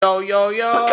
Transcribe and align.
Yo, 0.00 0.20
yo, 0.20 0.50
yo! 0.50 0.86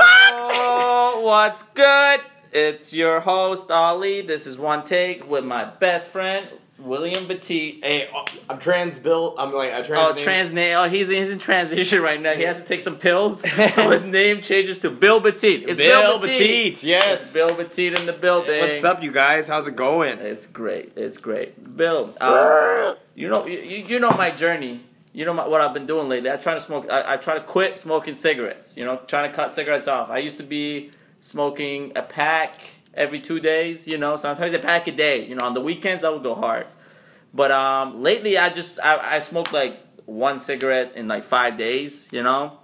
What's 1.22 1.62
good? 1.62 2.22
It's 2.52 2.92
your 2.92 3.20
host, 3.20 3.70
Ali. 3.70 4.22
This 4.22 4.48
is 4.48 4.58
One 4.58 4.84
Take 4.84 5.30
with 5.30 5.46
my 5.46 5.64
best 5.64 6.10
friend, 6.10 6.48
William 6.80 7.24
Petit. 7.28 7.82
Hey, 7.84 8.10
uh, 8.12 8.26
I'm 8.50 8.58
trans 8.58 8.98
Bill. 8.98 9.36
I'm 9.38 9.54
like 9.54 9.74
I 9.74 9.84
trans. 9.84 10.10
Oh, 10.10 10.16
name. 10.16 10.24
trans 10.24 10.52
name. 10.52 10.76
Oh, 10.76 10.90
he's, 10.90 11.10
he's 11.10 11.30
in 11.30 11.38
transition 11.38 12.02
right 12.02 12.20
now. 12.20 12.34
He 12.34 12.42
has 12.46 12.60
to 12.60 12.66
take 12.66 12.82
some 12.82 12.96
pills, 12.96 13.42
so 13.76 13.92
his 13.92 14.04
name 14.04 14.42
changes 14.42 14.80
to 14.80 14.90
Bill 14.90 15.22
Petit. 15.22 15.66
It's 15.66 15.78
Bill, 15.78 16.18
Bill 16.18 16.28
Petit. 16.28 16.72
Petit, 16.72 16.88
yes. 16.88 17.22
It's 17.22 17.34
Bill 17.34 17.56
Petit 17.56 17.90
in 17.90 18.08
the 18.08 18.14
building. 18.14 18.60
What's 18.60 18.84
up, 18.84 19.04
you 19.04 19.12
guys? 19.12 19.48
How's 19.48 19.68
it 19.68 19.76
going? 19.76 20.18
It's 20.18 20.48
great. 20.48 20.94
It's 20.96 21.20
great. 21.20 21.78
Bill, 21.78 22.12
uh, 22.20 22.96
you 23.14 23.30
know, 23.30 23.46
you, 23.46 23.60
you 23.60 24.00
know 24.00 24.10
my 24.10 24.32
journey. 24.32 24.82
You 25.16 25.24
know 25.24 25.34
my, 25.34 25.48
what 25.48 25.62
I've 25.62 25.74
been 25.74 25.86
doing 25.86 26.10
lately. 26.10 26.30
I 26.30 26.36
try 26.36 26.56
to 26.56 26.60
smoke. 26.60 26.88
I, 26.92 27.14
I 27.14 27.18
try 27.18 27.36
to 27.36 27.40
quit 27.40 27.78
smoking 27.78 28.14
cigarettes. 28.14 28.76
You 28.76 28.84
know, 28.84 28.98
trying 29.08 29.32
to 29.32 29.36
cut 29.36 29.54
cigarettes 29.54 29.88
off. 29.88 30.10
I 30.10 30.18
used 30.18 30.36
to 30.40 30.44
be 30.44 30.92
smoking 31.22 31.94
a 31.96 32.02
pack 32.02 32.60
every 32.94 33.22
two 33.22 33.40
days. 33.40 33.88
You 33.88 33.98
know, 33.98 34.18
sometimes 34.18 34.54
a 34.54 34.60
pack 34.60 34.90
a 34.90 34.92
day. 34.92 35.26
You 35.26 35.36
know, 35.36 35.46
on 35.46 35.54
the 35.54 35.62
weekends 35.62 36.04
I 36.04 36.10
would 36.10 36.22
go 36.22 36.36
hard. 36.36 36.68
But 37.34 37.52
um, 37.52 38.04
lately 38.04 38.38
I 38.38 38.50
just 38.50 38.78
I, 38.84 39.16
I 39.16 39.20
smoked 39.20 39.54
like 39.54 39.80
one 40.06 40.38
cigarette 40.38 40.92
in 40.98 41.08
like 41.08 41.24
five 41.24 41.58
days. 41.58 42.10
You 42.12 42.22
know, 42.22 42.60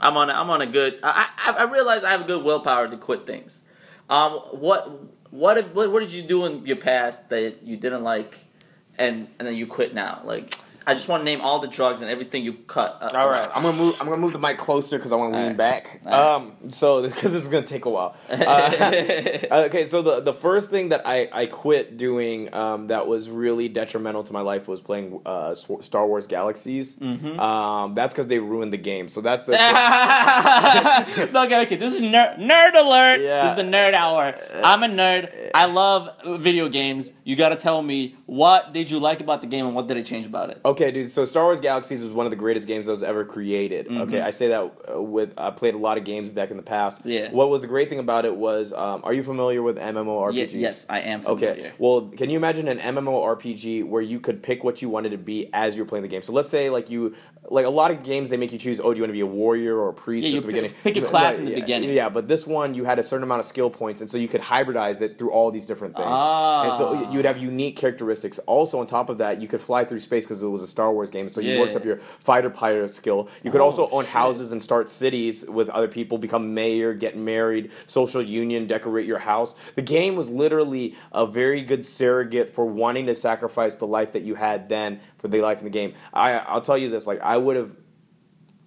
I'm 0.00 0.16
on 0.16 0.28
a, 0.28 0.32
I'm 0.32 0.50
on 0.50 0.62
a 0.62 0.66
good. 0.66 0.98
I 1.04 1.28
I, 1.38 1.52
I 1.52 1.62
realize 1.70 2.02
I 2.02 2.10
have 2.10 2.22
a 2.22 2.26
good 2.26 2.42
willpower 2.42 2.88
to 2.88 2.96
quit 2.96 3.26
things. 3.26 3.62
Um, 4.10 4.32
what 4.50 4.90
what 5.30 5.56
if, 5.56 5.72
what 5.72 5.92
what 5.92 6.00
did 6.00 6.12
you 6.12 6.22
do 6.22 6.46
in 6.46 6.66
your 6.66 6.78
past 6.78 7.30
that 7.30 7.62
you 7.62 7.76
didn't 7.76 8.02
like, 8.02 8.38
and 8.98 9.28
and 9.38 9.46
then 9.46 9.54
you 9.54 9.68
quit 9.68 9.94
now? 9.94 10.22
Like 10.24 10.58
I 10.88 10.94
just 10.94 11.08
want 11.08 11.22
to 11.22 11.24
name 11.24 11.40
all 11.40 11.58
the 11.58 11.66
drugs 11.66 12.00
and 12.00 12.08
everything 12.08 12.44
you 12.44 12.52
cut. 12.52 12.98
Uh, 13.00 13.10
All 13.18 13.28
right, 13.28 13.48
I'm 13.52 13.62
gonna 13.62 13.76
move. 13.76 13.96
I'm 13.98 14.06
gonna 14.06 14.20
move 14.20 14.32
the 14.32 14.38
mic 14.38 14.56
closer 14.56 14.98
because 14.98 15.10
I 15.10 15.16
want 15.16 15.32
to 15.32 15.36
lean 15.36 15.52
Alright. 15.52 15.56
back. 15.56 16.00
Alright. 16.06 16.14
Um, 16.14 16.70
so 16.70 17.02
because 17.08 17.32
this 17.32 17.42
is 17.42 17.48
gonna 17.48 17.66
take 17.66 17.84
a 17.86 17.90
while. 17.90 18.16
Uh, 18.46 19.64
okay, 19.66 19.86
so 19.86 20.00
the 20.02 20.20
the 20.20 20.32
first 20.32 20.70
thing 20.70 20.90
that 20.90 21.02
I 21.04 21.28
I 21.32 21.46
quit 21.46 21.96
doing 21.96 22.52
um, 22.54 22.86
that 22.88 23.06
was 23.08 23.28
really 23.28 23.68
detrimental 23.68 24.22
to 24.24 24.32
my 24.32 24.40
life 24.40 24.68
was 24.68 24.80
playing 24.80 25.20
uh, 25.26 25.54
Sw- 25.54 25.80
Star 25.80 26.06
Wars 26.06 26.26
Galaxies. 26.26 26.96
Mm-hmm. 26.96 27.40
Um, 27.40 27.94
that's 27.94 28.14
because 28.14 28.28
they 28.28 28.38
ruined 28.38 28.72
the 28.72 28.78
game. 28.78 29.08
So 29.08 29.20
that's 29.20 29.44
the. 29.44 29.54
okay, 31.44 31.62
okay. 31.62 31.76
This 31.76 31.94
is 31.94 32.02
nerd 32.02 32.38
nerd 32.38 32.74
alert. 32.74 33.20
Yeah. 33.20 33.42
This 33.42 33.50
is 33.50 33.56
the 33.56 33.76
nerd 33.76 33.94
hour. 33.94 34.34
I'm 34.62 34.82
a 34.82 34.88
nerd. 34.88 35.50
I 35.54 35.66
love 35.66 36.10
video 36.40 36.68
games. 36.68 37.12
You 37.24 37.34
got 37.34 37.48
to 37.48 37.56
tell 37.56 37.82
me 37.82 38.16
what 38.26 38.72
did 38.72 38.90
you 38.90 38.98
like 38.98 39.20
about 39.20 39.40
the 39.40 39.46
game 39.46 39.66
and 39.66 39.74
what 39.74 39.86
did 39.88 39.96
it 39.96 40.04
change 40.04 40.26
about 40.26 40.50
it? 40.50 40.60
Okay, 40.64 40.75
dude. 40.76 41.08
So 41.10 41.24
Star 41.24 41.44
Wars 41.44 41.60
Galaxies 41.60 42.02
was 42.02 42.12
one 42.12 42.26
of 42.26 42.30
the 42.30 42.36
greatest 42.36 42.66
games 42.66 42.86
that 42.86 42.92
was 42.92 43.02
ever 43.02 43.24
created. 43.24 43.86
Mm-hmm. 43.86 44.00
Okay, 44.02 44.20
I 44.20 44.30
say 44.30 44.48
that 44.48 44.72
uh, 44.94 45.00
with 45.02 45.32
I 45.36 45.50
played 45.50 45.74
a 45.74 45.78
lot 45.78 45.98
of 45.98 46.04
games 46.04 46.28
back 46.28 46.50
in 46.50 46.56
the 46.56 46.62
past. 46.62 47.02
Yeah. 47.04 47.30
What 47.30 47.48
was 47.50 47.62
the 47.62 47.66
great 47.68 47.88
thing 47.88 47.98
about 47.98 48.24
it 48.24 48.36
was, 48.36 48.72
um, 48.72 49.00
are 49.04 49.12
you 49.12 49.22
familiar 49.22 49.62
with 49.62 49.76
MMORPGs? 49.76 50.52
Ye- 50.52 50.60
yes, 50.60 50.86
I 50.88 51.00
am 51.00 51.22
familiar. 51.22 51.50
Okay. 51.50 51.72
Well, 51.78 52.02
can 52.16 52.30
you 52.30 52.36
imagine 52.36 52.68
an 52.68 52.78
MMORPG 52.78 53.84
where 53.86 54.02
you 54.02 54.20
could 54.20 54.42
pick 54.42 54.64
what 54.64 54.82
you 54.82 54.88
wanted 54.88 55.10
to 55.10 55.18
be 55.18 55.50
as 55.52 55.76
you're 55.76 55.86
playing 55.86 56.02
the 56.02 56.08
game? 56.08 56.22
So 56.22 56.32
let's 56.32 56.48
say 56.48 56.70
like 56.70 56.90
you 56.90 57.14
like 57.48 57.64
a 57.64 57.70
lot 57.70 57.92
of 57.92 58.02
games 58.02 58.28
they 58.28 58.36
make 58.36 58.50
you 58.52 58.58
choose. 58.58 58.80
Oh, 58.80 58.92
do 58.92 58.96
you 58.98 59.02
want 59.04 59.10
to 59.10 59.12
be 59.12 59.20
a 59.20 59.26
warrior 59.26 59.76
or 59.78 59.90
a 59.90 59.94
priest 59.94 60.26
Yeah, 60.28 60.38
at 60.38 60.42
the 60.42 60.46
beginning? 60.48 60.72
pick- 60.82 60.96
a 60.96 61.00
class 61.02 61.34
Right, 61.34 61.40
in 61.40 61.44
the 61.44 61.52
yeah, 61.52 61.60
beginning. 61.60 61.90
Yeah, 61.90 62.08
but 62.08 62.26
this 62.26 62.44
one 62.46 62.74
you 62.74 62.84
had 62.84 62.98
a 62.98 63.04
certain 63.04 63.22
amount 63.22 63.38
of 63.40 63.46
skill 63.46 63.70
points, 63.70 64.00
and 64.00 64.10
so 64.10 64.18
you 64.18 64.26
could 64.26 64.40
hybridize 64.40 65.00
it 65.00 65.16
through 65.18 65.30
all 65.30 65.50
these 65.52 65.64
different 65.64 65.94
things. 65.94 66.06
And 66.08 66.72
so 66.74 66.94
Ah. 66.96 67.10
you 67.10 67.16
would 67.18 67.24
have 67.24 67.38
unique 67.38 67.76
characteristics. 67.76 68.40
Also, 68.46 68.80
on 68.80 68.86
top 68.86 69.08
of 69.10 69.18
that, 69.18 69.40
you 69.40 69.46
could 69.46 69.60
fly 69.60 69.84
through 69.84 70.00
space 70.00 70.24
because 70.24 70.42
it 70.42 70.48
was 70.48 70.65
a 70.66 70.70
Star 70.70 70.92
Wars 70.92 71.10
game. 71.10 71.28
So 71.28 71.40
you 71.40 71.52
Yeah. 71.52 71.58
worked 71.58 71.76
up 71.76 71.84
your 71.84 71.96
fighter 71.98 72.50
pilot 72.50 72.92
skill. 72.92 73.28
You 73.42 73.50
could 73.50 73.60
Oh, 73.60 73.64
also 73.64 73.88
own 73.90 74.04
shit. 74.04 74.12
houses 74.12 74.52
and 74.52 74.60
start 74.62 74.90
cities 74.90 75.44
with 75.48 75.68
other 75.70 75.88
people, 75.88 76.18
become 76.18 76.52
mayor, 76.54 76.92
get 76.92 77.16
married, 77.16 77.70
social 77.86 78.22
union, 78.22 78.66
decorate 78.66 79.06
your 79.06 79.18
house. 79.18 79.54
The 79.76 79.82
game 79.82 80.16
was 80.16 80.28
literally 80.28 80.94
a 81.12 81.26
very 81.26 81.62
good 81.62 81.86
surrogate 81.86 82.54
for 82.54 82.64
wanting 82.66 83.06
to 83.06 83.14
sacrifice 83.14 83.74
the 83.76 83.86
life 83.86 84.12
that 84.12 84.22
you 84.22 84.34
had 84.34 84.68
then 84.68 85.00
for 85.18 85.28
the 85.28 85.40
life 85.40 85.58
in 85.58 85.64
the 85.64 85.70
game. 85.70 85.94
I 86.12 86.32
I'll 86.38 86.60
tell 86.60 86.76
you 86.78 86.90
this, 86.90 87.06
like 87.06 87.20
I 87.20 87.36
would 87.36 87.56
have 87.56 87.72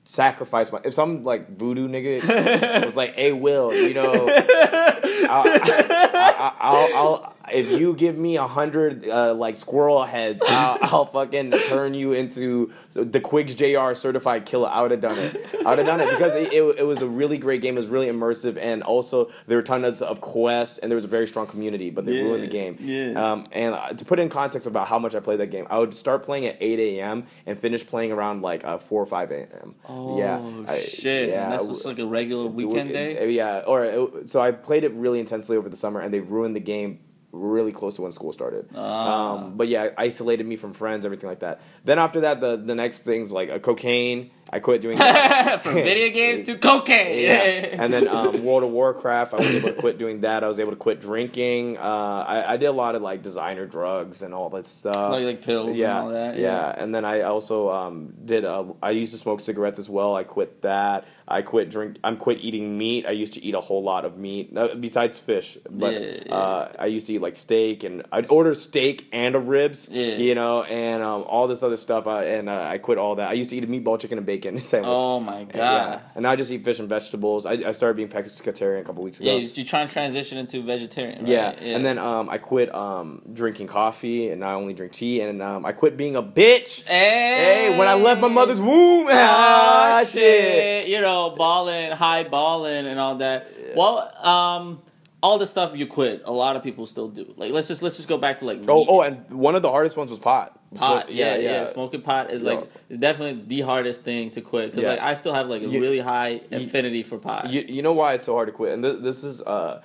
sacrificed 0.05 0.71
my 0.73 0.79
if 0.83 0.93
some 0.93 1.21
like 1.23 1.55
voodoo 1.57 1.87
nigga 1.87 2.83
was 2.85 2.97
like, 2.97 3.13
"Hey, 3.15 3.31
Will, 3.31 3.75
you 3.75 3.93
know, 3.93 4.27
I'll, 4.27 5.43
I, 5.61 6.53
I'll, 6.59 6.89
I'll 6.95 7.35
if 7.51 7.71
you 7.79 7.93
give 7.93 8.17
me 8.17 8.37
a 8.37 8.47
hundred 8.47 9.07
uh, 9.07 9.33
like 9.33 9.57
squirrel 9.57 10.03
heads, 10.03 10.43
I'll, 10.47 10.77
I'll 10.81 11.05
fucking 11.05 11.51
turn 11.67 11.93
you 11.93 12.13
into 12.13 12.71
the 12.93 13.19
Quigs 13.19 13.55
Jr. 13.55 13.93
certified 13.93 14.45
killer. 14.45 14.69
I 14.69 14.81
would 14.81 14.91
have 14.91 15.01
done 15.01 15.17
it. 15.17 15.45
I 15.65 15.69
would 15.69 15.77
have 15.79 15.87
done 15.87 16.01
it 16.01 16.09
because 16.11 16.35
it, 16.35 16.53
it, 16.53 16.61
it 16.79 16.83
was 16.85 17.01
a 17.01 17.07
really 17.07 17.37
great 17.37 17.61
game. 17.61 17.75
It 17.75 17.79
was 17.79 17.89
really 17.89 18.07
immersive, 18.07 18.57
and 18.57 18.83
also 18.83 19.31
there 19.47 19.57
were 19.57 19.61
tons 19.63 20.01
of 20.01 20.21
quests, 20.21 20.77
and 20.79 20.91
there 20.91 20.95
was 20.95 21.05
a 21.05 21.09
very 21.09 21.27
strong 21.27 21.47
community. 21.47 21.89
But 21.89 22.05
they 22.05 22.13
Yeah, 22.17 22.23
ruined 22.23 22.43
the 22.43 22.47
game. 22.47 22.77
yeah. 22.79 23.31
Um, 23.31 23.43
and 23.51 23.75
uh, 23.75 23.89
to 23.93 24.05
put 24.05 24.19
in 24.19 24.29
context 24.29 24.67
about 24.67 24.87
how 24.87 24.99
much 24.99 25.15
I 25.15 25.19
played 25.19 25.39
that 25.39 25.47
game, 25.51 25.67
I 25.69 25.77
would 25.79 25.95
start 25.95 26.23
playing 26.23 26.45
at 26.45 26.57
eight 26.59 26.79
a.m. 26.79 27.25
and 27.45 27.59
finish 27.59 27.85
playing 27.85 28.11
around 28.11 28.41
like 28.41 28.63
uh, 28.63 28.77
four 28.77 29.01
or 29.01 29.05
five 29.05 29.31
a.m. 29.31 29.75
Oh 29.87 30.17
yeah, 30.17 30.41
I- 30.67 30.79
shit! 30.79 31.29
yeah, 31.29 31.43
and 31.45 31.53
that's 31.53 31.67
just 31.67 31.85
like 31.85 31.99
a 31.99 32.05
regular 32.05 32.47
weekend 32.47 32.93
day. 32.93 33.29
yeah, 33.31 33.59
or 33.65 33.85
it, 33.85 34.29
so 34.29 34.41
I 34.41 34.51
played 34.51 34.83
it 34.83 34.93
really 34.93 35.19
intensely 35.19 35.55
over 35.57 35.69
the 35.69 35.77
summer, 35.77 35.99
and 35.99 36.13
they 36.13 36.19
ruined 36.19 36.55
the 36.55 36.59
game 36.59 36.99
really 37.31 37.71
close 37.71 37.95
to 37.95 38.01
when 38.01 38.11
school 38.11 38.33
started. 38.33 38.69
Ah. 38.75 39.33
Um, 39.33 39.57
but 39.57 39.67
yeah, 39.67 39.89
isolated 39.97 40.45
me 40.47 40.55
from 40.55 40.73
friends, 40.73 41.05
everything 41.05 41.29
like 41.29 41.39
that. 41.39 41.61
Then 41.85 41.99
after 41.99 42.21
that, 42.21 42.39
the 42.41 42.57
the 42.57 42.75
next 42.75 43.01
things 43.01 43.31
like 43.31 43.49
a 43.49 43.59
cocaine. 43.59 44.31
I 44.51 44.59
quit 44.59 44.81
doing 44.81 44.97
that. 44.99 45.61
From 45.61 45.75
video 45.75 46.09
games 46.13 46.45
to 46.47 46.57
cocaine. 46.57 47.23
yeah. 47.23 47.67
And 47.79 47.93
then 47.93 48.07
um, 48.07 48.43
World 48.43 48.63
of 48.63 48.71
Warcraft, 48.71 49.33
I 49.33 49.37
was 49.37 49.47
able 49.47 49.69
to 49.69 49.75
quit 49.75 49.97
doing 49.97 50.21
that. 50.21 50.43
I 50.43 50.47
was 50.47 50.59
able 50.59 50.71
to 50.71 50.75
quit 50.77 50.99
drinking. 51.01 51.77
Uh, 51.77 51.81
I, 51.81 52.53
I 52.53 52.57
did 52.57 52.65
a 52.65 52.71
lot 52.71 52.95
of 52.95 53.01
like 53.01 53.21
designer 53.21 53.65
drugs 53.65 54.21
and 54.21 54.33
all 54.33 54.49
that 54.49 54.67
stuff. 54.67 55.11
Like- 55.11 55.23
like 55.25 55.41
pills 55.43 55.67
and 55.69 55.77
yeah, 55.77 56.01
all 56.01 56.09
that, 56.09 56.35
Yeah. 56.37 56.41
yeah. 56.73 56.83
And 56.83 56.93
then 56.95 57.05
I 57.05 57.21
also 57.21 57.69
um, 57.69 58.13
did. 58.25 58.43
Uh, 58.45 58.65
I 58.81 58.91
used 58.91 59.11
to 59.13 59.19
smoke 59.19 59.39
cigarettes 59.39 59.77
as 59.79 59.87
well. 59.89 60.15
I 60.15 60.23
quit 60.23 60.61
that. 60.63 61.05
I 61.31 61.43
quit 61.43 61.69
drink. 61.69 61.97
I'm 62.03 62.17
quit 62.17 62.39
eating 62.39 62.75
meat. 62.75 63.05
I 63.05 63.11
used 63.11 63.33
to 63.35 63.45
eat 63.45 63.53
a 63.53 63.61
whole 63.61 63.83
lot 63.83 64.03
of 64.03 64.17
meat 64.17 64.51
uh, 64.57 64.69
besides 64.79 65.19
fish. 65.19 65.59
But 65.69 65.93
Yeah, 65.93 66.17
yeah. 66.25 66.33
Uh, 66.35 66.71
I 66.79 66.85
used 66.87 67.05
to 67.05 67.13
eat 67.13 67.21
like 67.21 67.35
steak 67.35 67.83
and 67.83 68.01
I'd 68.11 68.31
order 68.31 68.55
steak 68.55 69.07
and 69.11 69.35
a 69.35 69.39
ribs. 69.39 69.87
Yeah. 69.91 70.15
You 70.15 70.33
know, 70.33 70.63
and 70.63 71.03
um, 71.03 71.21
all 71.27 71.47
this 71.47 71.61
other 71.61 71.77
stuff. 71.77 72.07
Uh, 72.07 72.17
and 72.21 72.49
uh, 72.49 72.63
I 72.73 72.79
quit 72.79 72.97
all 72.97 73.15
that. 73.17 73.29
I 73.29 73.33
used 73.33 73.51
to 73.51 73.57
eat 73.57 73.63
a 73.63 73.67
meatball, 73.67 73.99
chicken, 73.99 74.17
and 74.17 74.25
bacon 74.25 74.38
sandwich. 74.41 74.87
Oh 74.89 75.19
my 75.19 75.43
god. 75.43 75.55
Yeah. 75.55 75.99
And 76.15 76.25
I 76.27 76.35
just 76.35 76.51
eat 76.51 76.63
fish 76.63 76.79
and 76.79 76.87
vegetables. 76.89 77.45
I, 77.45 77.53
I 77.53 77.71
started 77.71 77.95
being 77.97 78.09
pescatarian 78.09 78.81
a 78.81 78.83
couple 78.83 79.03
weeks 79.03 79.19
ago. 79.19 79.29
Yeah, 79.31 79.37
you- 79.37 79.49
you're 79.53 79.65
trying 79.65 79.87
to 79.87 79.93
transition 79.93 80.37
into 80.37 80.61
vegetarian. 80.63 81.19
Right? 81.19 81.27
Yeah. 81.27 81.49
and 81.51 81.85
then 81.85 81.97
um, 81.97 82.29
I 82.29 82.37
quit 82.37 82.73
um, 82.73 83.21
drinking 83.33 83.67
coffee, 83.67 84.29
and 84.29 84.43
I 84.43 84.53
only 84.53 84.73
drink 84.73 84.93
tea. 84.93 85.21
And 85.21 85.41
um, 85.41 85.65
I 85.65 85.71
quit 85.71 85.97
being 85.97 86.15
a 86.15 86.23
bitch. 86.23 86.83
hey, 86.85 87.69
Hey, 87.71 87.77
when 87.77 87.87
I 87.87 87.95
left 87.95 88.21
my 88.21 88.27
mother's 88.29 88.59
womb, 88.61 89.07
ah, 89.09 89.99
Oh, 89.99 90.03
shit. 90.03 90.11
shit. 90.13 90.87
You 90.87 91.01
know, 91.01 91.31
balling, 91.31 91.91
high 91.91 92.23
balling, 92.23 92.85
and 92.87 92.99
all 92.99 93.15
that. 93.15 93.47
Well, 93.75 94.11
um, 94.25 94.81
all 95.21 95.37
the 95.37 95.45
stuff 95.45 95.75
you 95.75 95.85
quit, 95.85 96.21
a 96.25 96.31
lot 96.31 96.55
of 96.55 96.63
people 96.63 96.87
still 96.87 97.09
do. 97.09 97.33
Like, 97.35 97.51
let's 97.51 97.67
just 97.67 97.81
let's 97.81 97.97
just 97.97 98.07
go 98.07 98.17
back 98.17 98.37
to 98.39 98.45
like 98.45 98.59
Oh, 98.67 98.77
meat. 98.79 98.87
oh, 98.89 99.01
and 99.01 99.29
one 99.31 99.55
of 99.55 99.61
the 99.61 99.69
hardest 99.69 99.97
ones 99.97 100.09
was 100.09 100.19
pot. 100.19 100.57
pot. 100.75 101.07
So- 101.07 101.11
yeah, 101.11 101.35
yeah, 101.35 101.63
Smoking 101.65 102.01
pot 102.01 102.31
is 102.31 102.43
like 102.43 102.61
is 102.89 102.97
definitely 102.97 103.43
the 103.47 103.61
hardest 103.61 104.03
thing 104.03 104.29
to 104.31 104.41
quit 104.41 104.71
because 104.71 104.83
Yeah. 104.83 104.91
like 104.91 105.01
I 105.01 105.13
still 105.15 105.33
have 105.33 105.47
like 105.49 105.61
a 105.61 105.67
You- 105.67 105.81
really 105.81 105.99
high 105.99 106.41
affinity 106.51 107.03
for 107.03 107.17
pot. 107.17 107.49
You, 107.49 107.61
you 107.67 107.81
know 107.81 107.93
why 107.93 108.13
it's 108.13 108.25
so 108.25 108.33
hard 108.33 108.47
to 108.47 108.53
quit? 108.53 108.73
And 108.73 108.83
th- 108.83 108.99
this 109.01 109.23
is 109.23 109.41
uh, 109.41 109.81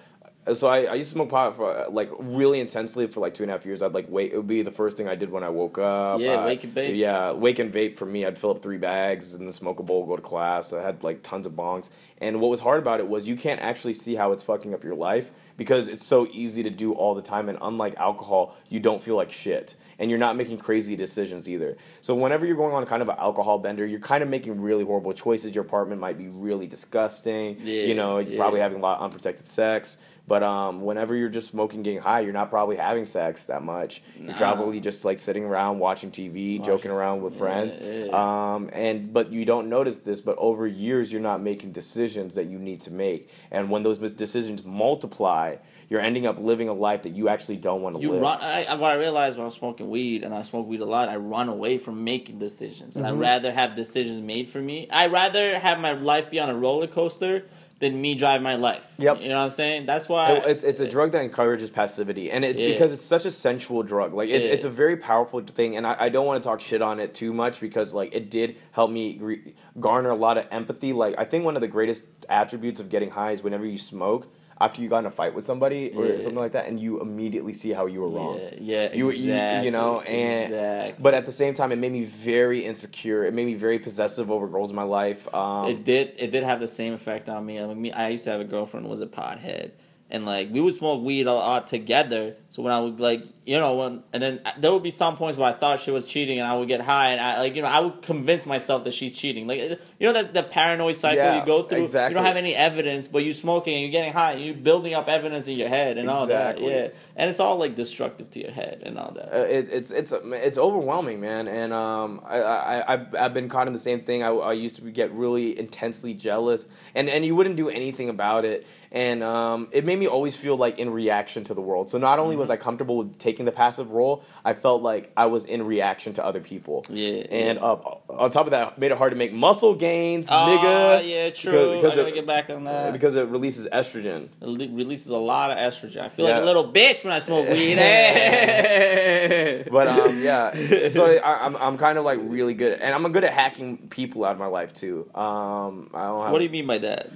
so 0.53 0.69
I, 0.69 0.82
I 0.84 0.94
used 0.94 1.10
to 1.10 1.15
smoke 1.15 1.31
pot 1.31 1.56
for 1.56 1.75
uh, 1.75 1.91
like 1.91 2.10
really 2.19 2.60
intensely 2.60 3.06
for 3.06 3.21
like 3.21 3.32
two 3.32 3.44
and 3.44 3.50
a 3.50 3.55
half 3.55 3.65
years. 3.65 3.82
I'd 3.82 3.94
like 3.94 4.06
wait. 4.09 4.32
It 4.32 4.37
would 4.37 4.47
be 4.47 4.62
the 4.62 4.71
first 4.71 4.97
thing 4.97 5.09
I 5.09 5.15
did 5.15 5.31
when 5.31 5.43
I 5.43 5.49
woke 5.49 5.78
up. 5.78 6.21
Yeah, 6.21 6.44
wake 6.44 6.65
and 6.65 6.75
vape. 6.75 6.97
Yeah, 6.97 7.32
wake 7.32 7.59
and 7.59 7.72
vape 7.72 7.97
for 7.97 8.05
me. 8.05 8.27
I'd 8.27 8.37
fill 8.37 8.50
up 8.50 8.62
three 8.62 8.77
bags 8.77 9.34
and 9.34 9.47
then 9.47 9.53
smoke 9.53 9.81
a 9.81 9.82
bowl, 9.82 10.05
go 10.05 10.16
to 10.16 10.22
class. 10.22 10.72
I 10.72 10.82
had 10.82 11.03
like 11.03 11.22
tons 11.22 11.47
of 11.47 11.55
bongs. 11.55 11.88
And 12.19 12.41
what 12.41 12.50
was 12.50 12.60
hard 12.60 12.78
about 12.78 13.00
it 13.00 13.09
was 13.09 13.26
you 13.26 13.37
can't 13.37 13.61
actually 13.61 13.94
see 13.94 14.14
how 14.14 14.32
it's 14.32 14.43
fucking 14.43 14.73
up 14.73 14.85
your 14.85 14.94
life 14.94 15.32
because 15.56 15.88
it's 15.88 16.06
so 16.06 16.26
easy 16.32 16.62
to 16.62 16.70
do 16.70 16.93
all 16.93 17.14
the 17.14 17.23
time. 17.23 17.49
And 17.49 17.58
unlike 17.61 17.97
alcohol, 17.97 18.56
you 18.69 18.81
don't 18.81 19.02
feel 19.02 19.17
like 19.17 19.31
shit. 19.31 19.76
And 19.99 20.11
you're 20.11 20.19
not 20.19 20.37
making 20.37 20.58
crazy 20.58 20.97
decisions 20.97 21.49
either. 21.49 21.76
So 22.00 22.14
whenever 22.14 22.47
you're 22.47 22.56
going 22.56 22.75
on 22.75 22.85
kind 22.87 23.02
of 23.02 23.08
an 23.08 23.17
alcohol 23.19 23.58
bender, 23.58 23.87
you're 23.87 24.00
kind 24.00 24.23
of 24.23 24.29
making 24.29 24.61
really 24.61 24.85
horrible 24.85 25.12
choices. 25.12 25.55
Your 25.55 25.64
apartment 25.64 26.00
might 26.00 26.19
be 26.19 26.29
really 26.29 26.67
disgusting. 26.67 27.58
Yeah, 27.61 27.82
you 27.82 27.94
know, 27.94 28.19
you're 28.19 28.32
yeah. 28.32 28.38
probably 28.38 28.61
having 28.61 28.79
a 28.79 28.81
lot 28.81 28.99
of 28.99 29.05
unprotected 29.05 29.44
sex. 29.44 29.99
But 30.26 30.43
um, 30.43 30.81
whenever 30.81 31.15
you're 31.15 31.29
just 31.29 31.49
smoking, 31.50 31.82
getting 31.82 32.00
high, 32.00 32.21
you're 32.21 32.32
not 32.32 32.49
probably 32.49 32.76
having 32.76 33.05
sex 33.05 33.44
that 33.47 33.62
much. 33.62 34.03
You're 34.19 34.32
probably 34.35 34.81
just 34.81 35.05
like 35.05 35.19
sitting 35.19 35.44
around 35.44 35.81
watching 35.81 36.11
TV, 36.11 36.65
joking 36.65 36.91
around 36.91 37.21
with 37.21 37.35
Yeah, 37.35 37.38
friends. 37.41 37.79
yeah. 37.79 38.06
Um, 38.55 38.71
and 38.73 39.12
but 39.12 39.31
you 39.31 39.44
don't 39.44 39.69
notice 39.69 39.99
this, 39.99 40.23
but 40.23 40.37
over 40.38 40.67
years 40.67 41.12
you're 41.12 41.21
not 41.21 41.43
making 41.43 41.73
decisions 41.73 42.37
that 42.37 42.47
you 42.47 42.59
need 42.59 42.81
to 42.82 42.91
make. 42.91 43.29
And 43.50 43.69
when 43.69 43.82
those 43.82 43.99
decisions 43.99 44.65
multiply, 44.65 45.56
you're 45.91 46.00
ending 46.00 46.26
up 46.26 46.38
living 46.38 46.71
a 46.71 46.73
life 46.73 47.03
that 47.03 47.15
you 47.15 47.29
actually 47.29 47.59
don't 47.59 47.82
want 47.82 47.97
to 47.97 48.00
You 48.00 48.12
live. 48.12 48.23
run. 48.23 48.41
I, 48.41 48.65
I- 48.65 48.75
what 48.76 48.93
I 48.93 48.94
realized 48.94 49.37
when 49.37 49.44
I'm 49.44 49.50
smoking 49.53 49.91
weed, 49.91 50.25
and 50.25 50.35
I 50.35 50.41
smoke 50.41 50.67
weed 50.67 50.81
a 50.81 50.87
lot, 50.87 51.11
I 51.11 51.17
run 51.17 51.50
away 51.50 51.76
from 51.76 52.03
making 52.03 52.38
decisions, 52.38 52.97
Mm-hmm. 52.97 53.05
and 53.05 53.17
I'd 53.17 53.21
rather 53.21 53.53
have 53.53 53.76
decisions 53.76 54.23
made 54.23 54.49
for 54.49 54.61
me. 54.62 54.88
I'd 54.91 55.12
rather 55.12 55.59
have 55.59 55.79
my 55.81 55.93
life 55.93 56.31
be 56.31 56.41
on 56.41 56.49
a 56.49 56.55
roller 56.56 56.87
coaster 56.87 57.44
than 57.81 58.00
me 58.00 58.15
drive 58.15 58.41
my 58.41 58.55
life. 58.55 58.94
Yep. 58.99 59.21
You 59.21 59.29
know 59.29 59.37
what 59.37 59.43
I'm 59.44 59.50
saying? 59.50 59.87
That's 59.87 60.09
why. 60.09 60.32
It- 60.32 60.47
it's 60.47 60.62
it's 60.62 60.81
a 60.81 60.88
drug 60.88 61.12
that 61.12 61.23
encourages 61.23 61.71
passivity, 61.71 62.31
and 62.31 62.44
it's 62.44 62.61
Yeah. 62.61 62.69
because 62.73 62.93
it's 62.93 63.03
such 63.03 63.26
a 63.26 63.31
sensual 63.31 63.82
drug. 63.82 64.15
Like 64.15 64.29
it, 64.29 64.43
Yeah. 64.43 64.49
it's 64.49 64.65
a 64.65 64.71
very 64.71 64.97
powerful 64.97 65.41
thing, 65.41 65.76
and 65.76 65.87
I, 65.87 65.97
I 65.99 66.09
don't 66.09 66.26
want 66.26 66.43
to 66.43 66.49
talk 66.49 66.61
shit 66.61 66.82
on 66.82 67.00
it 67.00 67.15
too 67.15 67.32
much 67.32 67.61
because 67.61 67.93
like 67.93 68.15
it 68.15 68.31
did 68.31 68.56
help 68.73 68.91
me 68.91 69.19
re- 69.21 69.55
garner 69.81 70.11
a 70.11 70.15
lot 70.17 70.38
of 70.38 70.47
empathy. 70.50 70.93
Like 70.93 71.15
I 71.19 71.25
think 71.25 71.44
one 71.44 71.56
of 71.56 71.61
the 71.62 71.69
greatest 71.69 72.05
attributes 72.29 72.81
of 72.81 72.88
getting 72.91 73.11
high 73.11 73.32
is 73.32 73.43
whenever 73.43 73.67
you 73.67 73.79
smoke 73.79 74.26
after 74.61 74.81
you 74.81 74.89
got 74.89 74.99
in 74.99 75.06
a 75.06 75.11
fight 75.11 75.35
with 75.35 75.45
somebody 75.45 75.91
or 75.95 76.06
Yeah. 76.06 76.21
something 76.21 76.37
like 76.37 76.53
that, 76.53 76.67
and 76.69 76.79
you 76.79 77.01
immediately 77.01 77.53
see 77.53 77.73
how 77.73 77.87
you 77.87 78.01
were 78.01 78.09
wrong. 78.09 78.39
Yeah, 78.41 78.51
yeah, 78.61 78.93
You- 78.95 79.06
you- 79.06 79.11
exactly. 79.11 79.65
you 79.67 79.71
know, 79.73 80.01
and- 80.03 80.43
exactly. 80.45 81.03
But 81.03 81.15
at 81.15 81.27
the 81.27 81.33
same 81.33 81.55
time, 81.55 81.73
it 81.73 81.77
made 81.79 81.93
me 81.93 82.05
very 82.05 82.61
insecure. 82.65 83.25
It 83.25 83.35
made 83.35 83.47
me 83.47 83.55
very 83.55 83.79
possessive 83.79 84.31
over 84.31 84.47
girls 84.47 84.71
in 84.71 84.77
my 84.77 84.83
life. 84.85 85.33
Um, 85.35 85.69
it 85.69 85.83
did. 85.85 86.12
It 86.19 86.31
did 86.31 86.45
have 86.45 86.61
the 86.61 86.69
same 86.69 86.93
effect 86.95 87.29
on 87.29 87.45
me. 87.45 87.59
I 87.61 87.75
mean, 87.75 87.93
I 87.95 88.09
used 88.11 88.25
to 88.25 88.31
have 88.31 88.41
a 88.41 88.45
girlfriend 88.45 88.87
who 88.87 88.91
was 88.91 89.01
a 89.01 89.06
pothead, 89.06 89.71
and 90.14 90.25
like 90.25 90.50
we 90.50 90.61
would 90.61 90.75
smoke 90.75 91.02
weed 91.02 91.26
a 91.26 91.34
lot 91.34 91.66
together. 91.66 92.37
So 92.50 92.62
when 92.62 92.72
I 92.72 92.78
would 92.78 93.00
like, 93.00 93.25
you 93.44 93.58
know, 93.58 93.75
when 93.75 94.02
and 94.12 94.22
then 94.22 94.40
there 94.58 94.72
would 94.72 94.84
be 94.84 94.90
some 94.90 95.16
points 95.16 95.37
where 95.37 95.49
I 95.49 95.52
thought 95.52 95.81
she 95.81 95.90
was 95.90 96.06
cheating, 96.06 96.38
and 96.38 96.46
I 96.46 96.56
would 96.56 96.69
get 96.69 96.81
high, 96.81 97.08
and 97.08 97.20
I 97.20 97.40
like, 97.40 97.56
you 97.56 97.62
know, 97.62 97.69
I 97.69 97.81
would 97.81 98.00
convince 98.02 98.46
myself 98.46 98.84
that 98.84 98.94
she's 98.94 99.12
cheating. 99.14 99.49
Like, 99.49 99.58
you 99.99 100.06
know, 100.06 100.12
that 100.12 100.32
the 100.34 100.44
paranoid 100.44 100.96
cycle 100.96 101.16
Yeah, 101.19 101.40
you 101.40 101.46
go 101.46 101.64
through. 101.64 101.82
exactly. 101.82 102.12
You 102.12 102.14
don't 102.14 102.26
have 102.26 102.37
any 102.37 102.55
evidence, 102.55 103.08
but 103.08 103.25
you're 103.25 103.34
smoking 103.34 103.75
and 103.75 103.82
you're 103.82 103.90
getting 103.90 104.12
high, 104.12 104.32
and 104.32 104.44
you're 104.44 104.55
building 104.55 104.94
up 104.94 105.08
evidence 105.08 105.49
in 105.49 105.58
your 105.58 105.69
head 105.69 105.99
and 105.99 106.08
all 106.08 106.26
that. 106.28 106.52
Exactly. 106.58 106.72
Yeah, 106.72 106.88
and 107.16 107.28
it's 107.28 107.40
all 107.40 107.56
like 107.58 107.75
destructive 107.75 108.31
to 108.31 108.40
your 108.40 108.52
head 108.52 108.82
and 108.87 108.99
all 109.00 109.11
that. 109.16 109.34
Uh, 109.34 109.38
it, 109.46 109.69
it's 109.72 109.90
it's 109.90 110.12
it's 110.12 110.56
overwhelming, 110.56 111.20
man. 111.20 111.49
And 111.49 111.72
um, 111.72 112.20
I, 112.25 112.38
I 112.40 112.93
I've, 112.93 113.14
I've 113.16 113.34
been 113.34 113.49
caught 113.49 113.66
in 113.66 113.72
the 113.72 113.81
same 113.81 114.00
thing. 114.02 114.22
I, 114.22 114.28
I 114.28 114.52
used 114.52 114.76
to 114.76 114.82
get 114.93 115.11
really 115.12 115.58
intensely 115.58 116.14
jealous, 116.14 116.69
and 116.94 117.11
and 117.11 117.26
you 117.26 117.34
wouldn't 117.34 117.56
do 117.56 117.69
anything 117.69 118.08
about 118.08 118.44
it. 118.44 118.64
And 118.94 119.23
um, 119.25 119.69
it 119.73 119.85
made 119.85 119.99
me 119.99 120.06
always 120.06 120.37
feel 120.37 120.56
like 120.56 120.79
in 120.79 120.88
reaction 120.91 121.43
to 121.44 121.55
the 121.55 121.61
world. 121.61 121.91
So 121.91 121.99
not 121.99 122.19
only 122.20 122.37
was 122.37 122.44
Mm-hmm. 122.49 122.52
I 122.52 122.56
comfortable 122.64 122.96
with 122.99 123.19
taking 123.19 123.44
the 123.44 123.52
passive 123.52 123.91
role, 123.91 124.23
I 124.44 124.55
felt 124.55 124.82
like 124.82 125.11
I 125.17 125.26
was 125.26 125.44
in 125.46 125.67
reaction 125.67 126.12
to 126.14 126.25
other 126.25 126.41
people. 126.41 126.87
Yeah, 126.88 127.25
And 127.31 127.58
yeah. 127.58 127.64
uh, 127.64 127.96
on 128.11 128.31
top 128.31 128.46
of 128.46 128.52
that, 128.52 128.79
made 128.79 128.93
it 128.93 128.99
hard 128.99 129.11
to 129.12 129.17
make 129.17 129.32
muscle 129.32 129.75
gains, 129.75 130.29
Oh, 130.31 130.35
nigga. 130.35 131.08
yeah, 131.08 131.31
true. 131.31 131.52
Because, 131.75 131.75
because 131.75 131.93
I 131.94 131.96
gotta 131.96 132.08
it, 132.08 132.14
get 132.14 132.26
back 132.26 132.50
on 132.50 132.64
that. 132.64 132.93
because 132.93 133.17
it 133.17 133.26
releases 133.29 133.67
estrogen. 133.69 134.29
It 134.41 134.46
le- 134.46 134.69
releases 134.76 135.08
a 135.11 135.17
lot 135.17 135.50
of 135.50 135.58
estrogen. 135.58 136.02
I 136.02 136.08
feel 136.08 136.26
like 136.26 136.40
a 136.40 136.44
little 136.44 136.70
bitch 136.73 137.02
when 137.02 137.12
I 137.12 137.19
smoke 137.19 137.49
weed. 137.49 137.76
But 139.70 139.88
um, 139.88 140.20
yeah. 140.23 140.90
So 140.90 141.06
I, 141.25 141.44
I'm 141.47 141.56
I'm 141.56 141.79
kind 141.79 141.99
of 141.99 142.05
like 142.05 142.19
really 142.23 142.55
good, 142.55 142.79
and 142.81 142.94
I'm 142.94 143.11
good 143.12 143.25
at 143.25 143.32
hacking 143.32 143.88
people 143.88 144.25
out 144.25 144.32
of 144.32 144.38
my 144.38 144.47
life 144.47 144.73
too. 144.73 145.08
Um, 145.14 145.90
I 145.94 146.05
don't 146.06 146.23
have. 146.23 146.32
what 146.32 146.38
do 146.38 146.44
you 146.44 146.50
mean 146.50 146.67
by 146.67 146.79
that? 146.79 147.11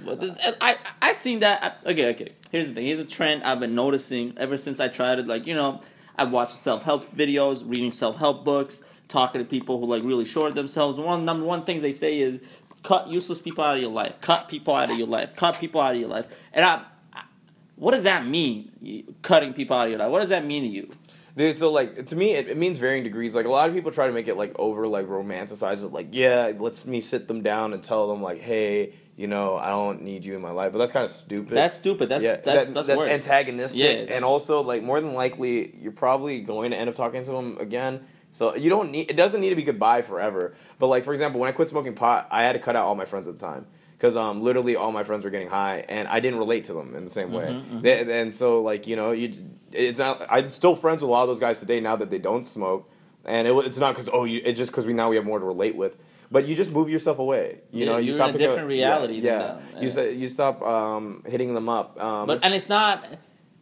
I 0.61 0.77
I 1.01 1.11
seen 1.13 1.39
that. 1.39 1.68
Okay, 1.85 2.09
okay. 2.09 2.29
Here's 2.51 2.67
the 2.67 2.73
thing. 2.73 2.85
Here's 2.85 2.99
a 2.99 3.05
trend 3.05 3.43
I've 3.43 3.59
been 3.59 3.75
noticing 3.75 4.33
ever 4.37 4.57
since 4.57 4.79
I 4.79 4.87
tried 4.87 5.19
it. 5.19 5.27
Like 5.27 5.47
you 5.47 5.55
know, 5.55 5.81
I've 6.15 6.31
watched 6.31 6.55
self 6.55 6.83
help 6.83 7.15
videos, 7.15 7.63
reading 7.65 7.91
self 7.91 8.17
help 8.17 8.43
books, 8.43 8.81
talking 9.07 9.41
to 9.41 9.45
people 9.45 9.79
who 9.79 9.85
like 9.85 10.03
really 10.03 10.25
short 10.25 10.55
themselves. 10.55 10.99
One 10.99 11.25
number 11.25 11.45
one 11.45 11.63
things 11.63 11.81
they 11.81 11.91
say 11.91 12.19
is 12.19 12.41
cut 12.83 13.07
useless 13.07 13.41
people 13.41 13.63
out 13.63 13.75
of 13.75 13.81
your 13.81 13.91
life. 13.91 14.15
Cut 14.21 14.47
people 14.47 14.75
out 14.75 14.89
of 14.89 14.97
your 14.97 15.07
life. 15.07 15.35
Cut 15.35 15.55
people 15.59 15.81
out 15.81 15.95
of 15.95 15.99
your 15.99 16.09
life. 16.09 16.27
And 16.53 16.65
I, 16.65 16.83
I 17.13 17.23
what 17.75 17.91
does 17.91 18.03
that 18.03 18.25
mean? 18.25 19.05
Cutting 19.21 19.53
people 19.53 19.75
out 19.75 19.85
of 19.85 19.91
your 19.91 19.99
life. 19.99 20.09
What 20.09 20.19
does 20.19 20.29
that 20.29 20.45
mean 20.45 20.63
to 20.63 20.69
you? 20.69 20.91
Dude, 21.37 21.55
so 21.55 21.71
like 21.71 22.07
to 22.07 22.15
me, 22.15 22.31
it, 22.31 22.49
it 22.49 22.57
means 22.57 22.79
varying 22.79 23.03
degrees. 23.03 23.33
Like 23.33 23.45
a 23.45 23.49
lot 23.49 23.69
of 23.69 23.75
people 23.75 23.91
try 23.91 24.07
to 24.07 24.13
make 24.13 24.27
it 24.27 24.35
like 24.35 24.57
over 24.59 24.87
like 24.87 25.07
romanticize 25.07 25.83
it. 25.83 25.93
Like 25.93 26.07
yeah, 26.11 26.51
let's 26.57 26.85
me 26.85 27.01
sit 27.01 27.27
them 27.27 27.41
down 27.41 27.73
and 27.73 27.81
tell 27.81 28.07
them 28.09 28.21
like, 28.21 28.39
hey, 28.39 28.93
you 29.19 29.27
know, 29.27 29.57
I 29.57 29.67
don't 29.67 30.03
need 30.03 30.23
you 30.23 30.33
in 30.33 30.41
my 30.41 30.51
life. 30.51 30.71
But 30.71 30.77
that's 30.77 30.93
kind 30.93 31.03
of 31.03 31.11
stupid. 31.11 31.53
That's 31.53 31.73
stupid. 31.73 32.07
That's 32.07 32.23
yeah, 32.23 32.37
that's, 32.37 32.73
that's, 32.73 32.87
worse. 32.87 33.27
antagonistic. 33.27 33.81
Yeah, 33.81 34.15
and 34.15 34.23
also 34.23 34.61
like 34.61 34.81
more 34.81 35.01
than 35.01 35.13
likely, 35.13 35.75
you're 35.81 35.91
probably 35.91 36.39
going 36.39 36.71
to 36.71 36.77
end 36.77 36.87
up 36.89 36.95
talking 36.95 37.25
to 37.25 37.31
them 37.31 37.57
again. 37.59 37.99
So 38.31 38.55
you 38.55 38.69
don't 38.69 38.91
need. 38.91 39.11
It 39.11 39.17
doesn't 39.17 39.41
need 39.41 39.49
to 39.49 39.57
be 39.57 39.63
goodbye 39.63 40.03
forever. 40.03 40.55
But 40.79 40.87
like 40.87 41.03
for 41.03 41.11
example, 41.11 41.41
when 41.41 41.49
I 41.49 41.51
quit 41.51 41.67
smoking 41.67 41.95
pot, 41.95 42.29
I 42.31 42.43
had 42.43 42.53
to 42.53 42.59
cut 42.59 42.77
out 42.77 42.85
all 42.85 42.95
my 42.95 43.03
friends 43.03 43.27
at 43.27 43.33
the 43.37 43.41
time 43.45 43.65
because 43.97 44.15
um 44.15 44.39
literally 44.39 44.77
all 44.77 44.93
my 44.93 45.03
friends 45.03 45.25
were 45.25 45.31
getting 45.31 45.49
high, 45.49 45.83
and 45.89 46.07
I 46.07 46.21
didn't 46.21 46.39
relate 46.39 46.63
to 46.65 46.73
them 46.73 46.95
in 46.95 47.03
the 47.03 47.09
same 47.09 47.33
way. 47.33 47.47
Mhm, 47.47 47.81
They- 47.81 48.21
and 48.21 48.33
so 48.33 48.61
like 48.61 48.87
you 48.87 48.95
know 48.95 49.11
you, 49.11 49.35
it's 49.73 49.99
not. 49.99 50.25
I'm 50.29 50.49
still 50.49 50.77
friends 50.77 51.01
with 51.01 51.09
a 51.09 51.11
lot 51.11 51.23
of 51.23 51.27
those 51.27 51.41
guys 51.41 51.59
today 51.59 51.81
now 51.81 51.97
that 51.97 52.09
they 52.09 52.19
don't 52.19 52.45
smoke, 52.45 52.89
and 53.25 53.49
it, 53.49 53.53
it's 53.65 53.79
not 53.79 53.95
because 53.95 54.09
oh 54.13 54.23
you. 54.23 54.41
It's 54.45 54.57
just 54.57 54.71
because 54.71 54.85
we 54.85 54.93
now 54.93 55.09
we 55.09 55.17
have 55.17 55.25
more 55.25 55.39
to 55.39 55.45
relate 55.45 55.75
with. 55.75 55.97
But 56.31 56.47
you 56.47 56.55
just 56.55 56.71
move 56.71 56.89
yourself 56.89 57.17
away. 57.19 57.61
You 57.71 57.85
Yeah, 57.85 57.91
know, 57.91 57.97
you 57.97 58.05
you're 58.07 58.13
stop 58.15 58.29
in 58.29 58.35
a 58.35 58.37
different 58.37 58.67
reality 58.67 59.15
Yeah, 59.15 59.21
than 59.21 59.39
yeah. 59.41 59.47
them, 59.73 59.83
you 59.83 59.87
yeah. 59.89 59.93
sa- 59.95 60.01
you 60.21 60.27
stop 60.29 60.61
um, 60.61 61.23
hitting 61.25 61.53
them 61.55 61.67
up. 61.69 61.99
Um, 61.99 62.27
But 62.27 62.33
it's- 62.37 62.45
and 62.45 62.53
it's 62.53 62.69
not. 62.69 63.05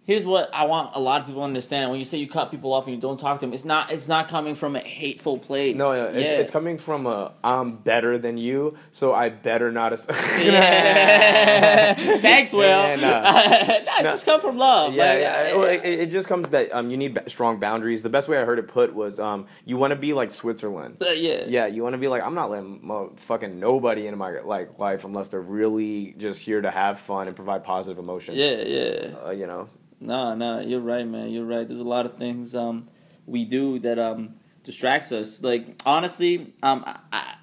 Here's 0.08 0.24
what 0.24 0.50
I 0.54 0.64
want 0.64 0.92
a 0.96 1.02
lot 1.02 1.20
of 1.20 1.28
people 1.28 1.42
to 1.42 1.46
understand: 1.46 1.90
when 1.90 2.00
you 2.00 2.06
say 2.06 2.18
you 2.18 2.30
cut 2.30 2.50
people 2.50 2.72
off 2.72 2.86
and 2.86 2.96
you 2.96 3.02
don't 3.02 3.20
talk 3.20 3.42
to 3.42 3.46
them, 3.46 3.54
it's 3.54 3.66
not. 3.66 3.92
It's 3.92 4.08
not 4.08 4.30
coming 4.30 4.56
from 4.56 4.78
a 4.78 4.80
hateful 4.80 5.38
place. 5.38 5.76
No, 5.76 5.94
no, 5.94 6.06
it's, 6.06 6.32
yeah. 6.32 6.38
it's 6.38 6.50
coming 6.50 6.78
from 6.78 7.06
a 7.06 7.34
I'm 7.44 7.76
better 7.76 8.18
than 8.18 8.38
you, 8.38 8.78
so 8.92 9.14
I 9.14 9.28
better 9.28 9.70
not. 9.70 9.88
Yeah. 10.38 11.94
Thanks, 12.22 12.54
Will. 12.54 12.64
And, 12.64 13.04
uh, 13.04 13.22
no, 13.22 13.76
it's 13.76 14.04
no. 14.04 14.10
just 14.12 14.26
come 14.26 14.40
from 14.40 14.58
love. 14.58 14.94
Yeah, 14.94 15.06
Like, 15.06 15.20
yeah. 15.20 15.56
Well, 15.56 15.64
it, 15.64 15.84
it 15.84 16.12
just 16.12 16.30
comes 16.30 16.52
that 16.52 16.72
um, 16.74 16.90
you 16.90 16.96
need 16.96 17.20
strong 17.28 17.60
boundaries. 17.60 18.02
The 18.02 18.10
best 18.10 18.30
way 18.30 18.38
I 18.38 18.46
heard 18.46 18.60
it 18.60 18.68
put 18.68 18.94
was 18.94 19.20
um, 19.20 19.48
you 19.66 19.76
want 19.76 19.92
to 19.92 19.98
be 19.98 20.14
like 20.14 20.32
Switzerland. 20.32 20.98
uh, 21.02 21.10
yeah. 21.12 21.46
Yeah, 21.48 21.66
you 21.66 21.84
want 21.84 21.94
to 21.94 21.98
be 21.98 22.08
like 22.08 22.24
I'm 22.24 22.36
not 22.36 22.50
letting 22.50 23.18
fucking 23.18 23.60
nobody 23.60 24.08
into 24.08 24.18
my 24.18 24.40
like 24.40 24.78
life 24.80 25.04
unless 25.04 25.30
they're 25.30 25.42
really 25.42 26.14
just 26.18 26.40
here 26.40 26.62
to 26.62 26.72
have 26.72 27.00
fun 27.00 27.28
and 27.28 27.36
provide 27.36 27.66
positive 27.66 28.00
emotions. 28.00 28.38
Yeah, 28.38 28.62
yeah. 28.62 29.16
Uh, 29.26 29.32
you 29.32 29.48
know. 29.48 29.68
No, 30.00 30.36
no, 30.36 30.60
you're 30.60 30.80
right, 30.80 31.08
man. 31.08 31.30
You're 31.32 31.46
right. 31.46 31.68
There's 31.68 31.80
a 31.80 31.86
lot 31.86 32.06
of 32.06 32.14
things 32.14 32.54
um, 32.54 32.88
we 33.26 33.46
do 33.46 33.80
that 33.80 33.98
um, 33.98 34.36
distracts 34.64 35.12
us. 35.12 35.42
Like 35.42 35.82
honestly, 35.86 36.54
um, 36.62 36.84
I, 36.86 37.00
I, 37.12 37.34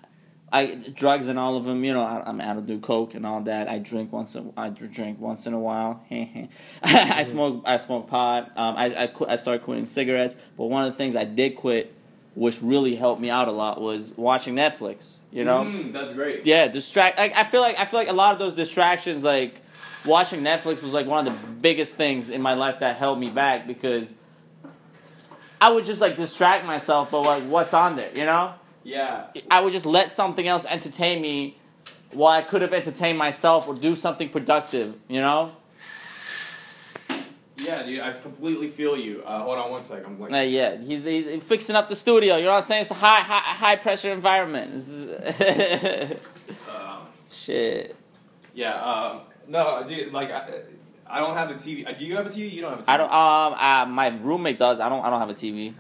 I 0.53 0.75
drugs 0.95 1.27
and 1.29 1.39
all 1.39 1.57
of 1.57 1.65
them. 1.65 1.83
You 1.83 1.95
know, 1.95 2.03
I, 2.03 2.23
I'm 2.25 2.41
out 2.41 2.57
of 2.57 2.67
do 2.67 2.79
coke 2.79 3.15
and 3.15 3.27
all 3.27 3.41
that. 3.43 3.69
I 3.69 3.79
drink 3.79 4.13
once. 4.13 4.37
In, 4.37 4.53
I 4.57 4.69
drink 4.69 5.21
once 5.21 5.47
in 5.47 5.53
a 5.53 5.59
while. 5.59 6.05
I 6.83 7.25
smoke. 7.25 7.65
I 7.67 7.77
smoke 7.77 8.09
pot. 8.09 8.53
Um, 8.57 8.77
I 8.77 9.03
I, 9.03 9.07
quit, 9.09 9.31
I 9.31 9.37
started 9.37 9.65
quitting 9.65 9.85
cigarettes. 9.85 10.37
But 10.57 10.67
one 10.67 10.85
of 10.85 10.93
the 10.93 10.97
things 10.97 11.17
I 11.17 11.25
did 11.25 11.57
quit, 11.57 11.93
which 12.37 12.63
really 12.63 12.95
helped 12.95 13.21
me 13.21 13.31
out 13.31 13.49
a 13.49 13.53
lot, 13.53 13.81
was 13.81 14.13
watching 14.17 14.55
Netflix. 14.55 15.19
You 15.33 15.45
know. 15.45 15.65
Mm, 15.65 15.93
that's 15.93 16.13
great. 16.13 16.47
Yeah, 16.47 16.69
distract. 16.69 17.19
Like, 17.19 17.35
I 17.35 17.43
feel 17.43 17.63
like 17.63 17.81
I 17.81 17.85
feel 17.85 17.99
like 17.99 18.11
a 18.11 18.13
lot 18.13 18.33
of 18.33 18.39
those 18.39 18.55
distractions, 18.55 19.25
like 19.25 19.61
watching 20.07 20.41
Netflix, 20.41 20.83
was 20.83 20.93
like 20.93 21.07
one 21.07 21.27
of 21.27 21.33
the 21.33 21.47
biggest 21.49 21.95
things 21.97 22.31
in 22.31 22.43
my 22.43 22.55
life 22.55 22.81
that 22.81 22.97
held 22.97 23.19
me 23.19 23.31
back 23.31 23.67
because 23.67 24.15
I 25.61 25.71
would 25.71 25.87
just 25.87 26.01
like 26.01 26.17
distract 26.17 26.65
myself, 26.67 27.11
but 27.11 27.23
like 27.23 27.43
what's 27.45 27.73
on 27.75 27.97
there, 27.97 28.11
you 28.15 28.25
know? 28.25 28.55
Yeah. 28.83 29.27
I 29.51 29.61
would 29.61 29.73
just 29.73 29.87
let 29.87 30.13
something 30.13 30.47
else 30.47 30.67
entertain 30.67 31.23
me 31.23 31.57
while 32.13 32.33
I 32.39 32.43
could 32.43 32.63
have 32.63 32.73
entertained 32.75 33.19
myself 33.19 33.67
or 33.67 33.75
do 33.75 33.97
something 33.97 34.29
productive, 34.29 34.95
you 35.09 35.21
know? 35.21 35.53
Yeah, 37.57 37.83
dude, 37.85 38.01
I 38.01 38.13
completely 38.13 38.69
feel 38.69 38.97
you. 38.97 39.23
Uh, 39.25 39.41
hold 39.43 39.59
on 39.59 39.71
one 39.71 39.83
second. 39.85 40.05
I'm 40.07 40.21
like, 40.21 40.33
Uh, 40.33 40.37
yeah, 40.39 40.77
he's, 40.77 41.05
he's 41.05 41.43
fixing 41.43 41.77
up 41.77 41.89
the 41.89 41.95
studio. 41.95 42.37
You 42.37 42.45
know 42.45 42.51
what 42.51 42.57
I'm 42.57 42.63
saying? 42.63 42.83
It's 42.83 42.91
a 42.91 42.95
high 42.95 43.21
high, 43.21 43.39
high 43.41 43.77
pressure 43.77 44.13
environment. 44.13 44.75
Is 44.75 45.07
um, 46.69 47.07
shit. 47.31 47.97
yeah. 48.55 48.75
Um, 48.83 49.21
no, 49.49 49.85
dude, 49.89 50.13
like 50.13 50.31
I, 50.31 50.63
I 51.07 51.21
don't 51.21 51.35
have 51.37 51.51
a 51.51 51.55
TV. 51.55 51.87
Uh, 51.87 51.93
Do 51.93 52.05
you 52.05 52.17
have 52.17 52.27
a 52.27 52.31
TV? 52.31 52.53
You 52.53 52.61
don't 52.63 52.71
have 52.71 52.81
a 52.81 52.83
TV. 52.83 52.89
I 52.89 52.97
don't. 52.97 53.11
Um, 53.13 53.55
uh, 53.59 53.87
my 53.93 54.09
roommate 54.23 54.59
does. 54.59 54.81
I 54.81 54.89
don't. 54.89 55.05
I 55.05 55.11
don't 55.11 55.21
have 55.21 55.31
a 55.31 55.35
TV. 55.35 55.75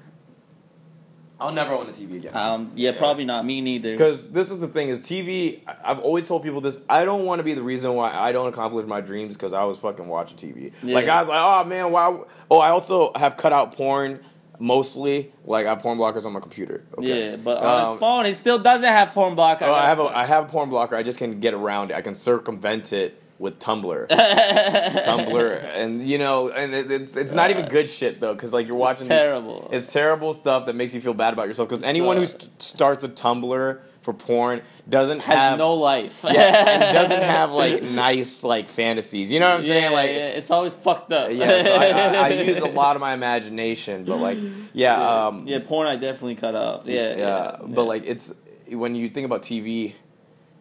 I'll 1.40 1.52
never 1.52 1.74
own 1.74 1.88
a 1.88 1.90
TV 1.92 2.16
again. 2.16 2.34
Um, 2.34 2.70
yeah, 2.76 2.92
Yeah. 2.92 2.98
probably 2.98 3.24
not. 3.24 3.44
Me 3.44 3.60
neither. 3.60 3.92
Because 3.92 4.30
this 4.30 4.50
is 4.52 4.58
the 4.58 4.68
thing 4.68 4.88
is 4.88 5.00
TV. 5.00 5.62
I- 5.66 5.90
I've 5.90 5.98
always 5.98 6.28
told 6.28 6.44
people 6.44 6.60
this. 6.60 6.78
I 6.88 7.04
don't 7.04 7.24
want 7.24 7.40
to 7.40 7.42
be 7.42 7.54
the 7.54 7.62
reason 7.62 7.92
why 7.94 8.12
I 8.14 8.30
don't 8.30 8.46
accomplish 8.46 8.86
my 8.86 9.00
dreams 9.00 9.34
because 9.36 9.52
I 9.52 9.64
was 9.64 9.76
fucking 9.78 10.06
watching 10.06 10.38
TV. 10.38 10.72
Yeah. 10.82 10.94
Like 10.94 11.06
was 11.08 11.28
like 11.28 11.40
oh 11.40 11.64
man, 11.64 11.90
why? 11.90 12.20
Oh, 12.50 12.58
I 12.58 12.70
also 12.70 13.12
have 13.16 13.36
cut 13.36 13.52
out 13.52 13.72
porn 13.76 14.20
mostly. 14.60 15.32
Like 15.44 15.66
I 15.66 15.70
have 15.70 15.80
porn 15.80 15.98
blockers 15.98 16.24
on 16.24 16.32
my 16.32 16.40
computer. 16.40 16.84
Okay? 16.98 17.30
Yeah, 17.30 17.36
but 17.36 17.58
on 17.58 17.84
Um, 17.84 17.90
his 17.92 18.00
phone, 18.00 18.24
he 18.26 18.32
still 18.32 18.60
doesn't 18.60 18.88
have 18.88 19.10
porn 19.12 19.34
blocker. 19.34 19.64
Oh, 19.64 19.74
I 19.74 19.86
have 19.86 19.98
a 19.98 20.04
I 20.04 20.24
have 20.26 20.44
a 20.44 20.48
porn 20.48 20.70
blocker. 20.70 20.94
I 20.94 21.02
just 21.02 21.18
can 21.18 21.40
get 21.40 21.52
around 21.52 21.90
it. 21.90 21.96
I 21.96 22.00
can 22.00 22.14
circumvent 22.14 22.92
it 22.92 23.20
with 23.38 23.58
Tumblr. 23.58 24.08
Tumblr, 24.08 25.64
and 25.74 26.06
you 26.08 26.18
know, 26.18 26.50
and 26.50 26.74
it, 26.74 26.90
it's 26.90 27.16
it's 27.16 27.32
not 27.32 27.50
even 27.50 27.68
good 27.68 27.88
shit 27.90 28.20
though, 28.20 28.34
because 28.34 28.52
like 28.52 28.66
you're 28.66 28.76
watching 28.76 29.02
these- 29.08 29.08
terrible. 29.08 29.68
it's 29.72 29.92
terrible 29.92 30.32
stuff 30.32 30.66
that 30.66 30.74
makes 30.76 30.94
you 30.94 31.00
feel 31.00 31.14
bad 31.14 31.32
about 31.32 31.46
yourself. 31.48 31.68
Because 31.68 31.82
anyone 31.82 32.16
who 32.16 32.26
st- 32.26 32.62
starts 32.62 33.04
a 33.04 33.08
Tumblr 33.08 33.80
for 34.02 34.12
porn 34.12 34.60
doesn't 34.88 35.20
Has 35.20 35.38
have 35.38 35.58
no 35.58 35.74
life. 35.74 36.20
yeah, 36.24 36.92
doesn't 36.92 37.22
have 37.22 37.52
like 37.52 37.82
nice 37.82 38.44
like 38.44 38.68
fantasies. 38.68 39.30
You 39.30 39.40
know 39.40 39.48
what 39.48 39.56
I'm 39.56 39.62
saying? 39.62 39.84
Yeah, 39.84 39.90
like 39.90 40.10
yeah, 40.10 40.28
it's 40.28 40.50
always 40.50 40.74
fucked 40.74 41.12
up. 41.12 41.30
yeah, 41.32 41.62
so 41.62 41.74
I, 41.74 41.86
I, 41.86 42.26
I 42.26 42.28
use 42.42 42.58
a 42.60 42.66
lot 42.66 42.96
of 42.96 43.00
my 43.00 43.14
imagination, 43.14 44.04
but 44.04 44.18
like, 44.18 44.38
yeah, 44.74 45.26
um, 45.26 45.46
yeah, 45.46 45.58
porn 45.66 45.88
I 45.88 45.96
definitely 45.96 46.36
cut 46.36 46.54
off. 46.54 46.86
Yeah, 46.86 47.16
yeah, 47.16 47.56
but 47.62 47.84
like, 47.86 48.04
it's 48.06 48.32
when 48.68 48.94
you 48.94 49.08
think 49.08 49.24
about 49.24 49.42
TV, 49.42 49.94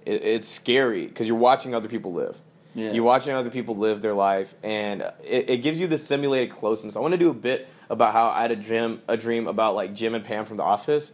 it, 0.06 0.24
it's 0.24 0.48
scary 0.48 1.06
because 1.06 1.28
you're 1.28 1.38
watching 1.38 1.76
other 1.76 1.88
people 1.90 2.14
live. 2.14 2.38
Yeah. 2.76 2.92
You're 2.92 3.04
watching 3.04 3.34
other 3.34 3.50
people 3.50 3.78
live 3.78 4.02
their 4.02 4.14
life, 4.14 4.56
and 4.64 5.02
it, 5.24 5.50
it 5.50 5.58
gives 5.58 5.80
you 5.80 5.88
this 5.88 6.06
simulated 6.06 6.50
closeness. 6.52 6.96
I 6.96 7.00
want 7.00 7.12
to 7.14 7.18
do 7.18 7.30
a 7.30 7.34
bit 7.34 7.68
about 7.90 8.14
how 8.14 8.30
I 8.30 8.42
had 8.42 8.52
a 8.52 8.56
dream, 8.56 9.02
a 9.08 9.16
dream 9.18 9.48
about 9.48 9.76
like 9.76 9.94
Jim 9.94 10.16
and 10.16 10.24
Pam 10.26 10.46
from 10.46 10.58
The 10.58 10.64
Office, 10.64 11.12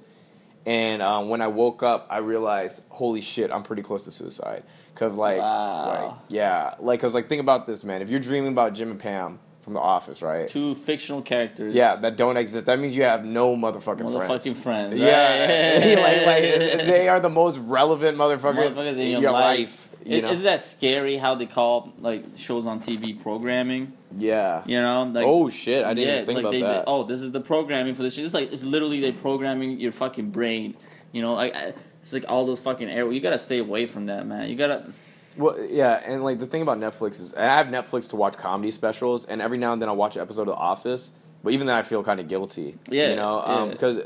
and 0.66 1.02
um, 1.02 1.30
when 1.30 1.42
I 1.42 1.48
woke 1.48 1.84
up, 1.84 2.08
I 2.10 2.20
realized, 2.20 2.82
holy 2.90 3.22
shit, 3.22 3.52
I'm 3.52 3.64
pretty 3.64 3.82
close 3.82 4.04
to 4.06 4.12
suicide. 4.12 4.64
Cause 4.96 5.14
like, 5.14 5.38
Wow. 5.40 5.86
like 5.88 6.16
yeah, 6.28 6.76
like 6.80 7.00
cause 7.00 7.14
like 7.14 7.30
think 7.30 7.40
about 7.40 7.66
this, 7.66 7.84
man. 7.86 8.02
If 8.02 8.10
you're 8.10 8.20
dreaming 8.20 8.52
about 8.52 8.74
Jim 8.74 8.92
and 8.92 9.00
Pam 9.00 9.40
from 9.62 9.74
The 9.74 9.80
Office, 9.80 10.22
right? 10.22 10.50
two 10.50 10.76
fictional 10.76 11.22
characters. 11.22 11.74
Yeah, 11.74 11.96
that 11.98 12.18
don't 12.18 12.36
exist. 12.38 12.66
That 12.66 12.80
means 12.80 12.96
you 12.96 13.04
have 13.04 13.24
no 13.24 13.56
motherfucking, 13.56 14.00
motherfucking 14.02 14.56
friends. 14.56 14.60
friends. 14.62 14.98
Yeah, 14.98 15.96
like, 16.26 16.26
like 16.26 16.86
they 16.86 17.08
are 17.08 17.20
the 17.20 17.30
most 17.30 17.58
relevant 17.60 18.18
motherfuckers, 18.18 18.74
motherfuckers 18.74 18.98
in 19.00 19.22
your, 19.22 19.32
life. 19.32 19.89
You 20.06 20.22
know? 20.22 20.30
Isn't 20.30 20.46
that 20.46 20.60
scary 20.60 21.18
how 21.18 21.36
they 21.36 21.46
call 21.46 21.94
like 22.00 22.24
shows 22.38 22.66
on 22.68 22.80
TV 22.82 23.22
programming? 23.22 23.94
yeah. 24.16 24.64
You 24.66 24.82
know, 24.82 25.04
like 25.04 25.26
oh 25.26 25.50
shit! 25.50 25.86
I 25.86 25.94
didn't 25.94 26.08
yeah, 26.08 26.14
even 26.16 26.26
think 26.26 26.36
like 26.38 26.44
about 26.44 26.52
they, 26.52 26.62
that. 26.62 26.84
oh, 26.88 27.04
this 27.04 27.22
is 27.22 27.32
the 27.32 27.42
programming 27.42 27.96
for 27.96 28.04
this 28.04 28.14
shit. 28.14 28.26
It's 28.26 28.34
like 28.34 28.52
it's 28.52 28.64
literally 28.64 29.00
they 29.02 29.12
programming 29.12 29.80
your 29.80 29.92
fucking 29.92 30.32
brain. 30.32 30.76
You 31.12 31.22
know, 31.22 31.34
like 31.34 31.56
it's 32.02 32.14
like 32.14 32.26
all 32.28 32.46
those 32.46 32.60
fucking 32.60 32.90
air. 32.90 33.12
You 33.12 33.20
gotta 33.20 33.38
stay 33.38 33.60
away 33.60 33.86
from 33.86 34.08
that, 34.08 34.26
man. 34.26 34.50
You 34.50 34.56
gotta. 34.56 34.92
Well, 35.38 35.60
yeah, 35.62 36.02
and 36.06 36.24
like 36.24 36.40
the 36.40 36.46
thing 36.46 36.62
about 36.62 36.80
Netflix 36.80 37.22
is, 37.22 37.34
I 37.34 37.44
have 37.44 37.68
Netflix 37.68 38.10
to 38.10 38.16
watch 38.16 38.36
comedy 38.38 38.72
specials, 38.72 39.26
and 39.26 39.42
every 39.42 39.58
now 39.58 39.74
and 39.74 39.82
then 39.82 39.90
I'll 39.90 39.96
watch 39.96 40.16
an 40.16 40.22
episode 40.22 40.42
of 40.42 40.48
The 40.48 40.56
Office. 40.56 41.12
But 41.44 41.54
even 41.54 41.68
then, 41.68 41.78
I 41.78 41.84
feel 41.84 42.04
kind 42.04 42.20
of 42.20 42.28
guilty. 42.28 42.78
Yeah, 42.90 43.10
you 43.10 43.16
know, 43.16 43.42
um, 43.42 43.68
yeah. 43.68 43.74
because 43.74 44.00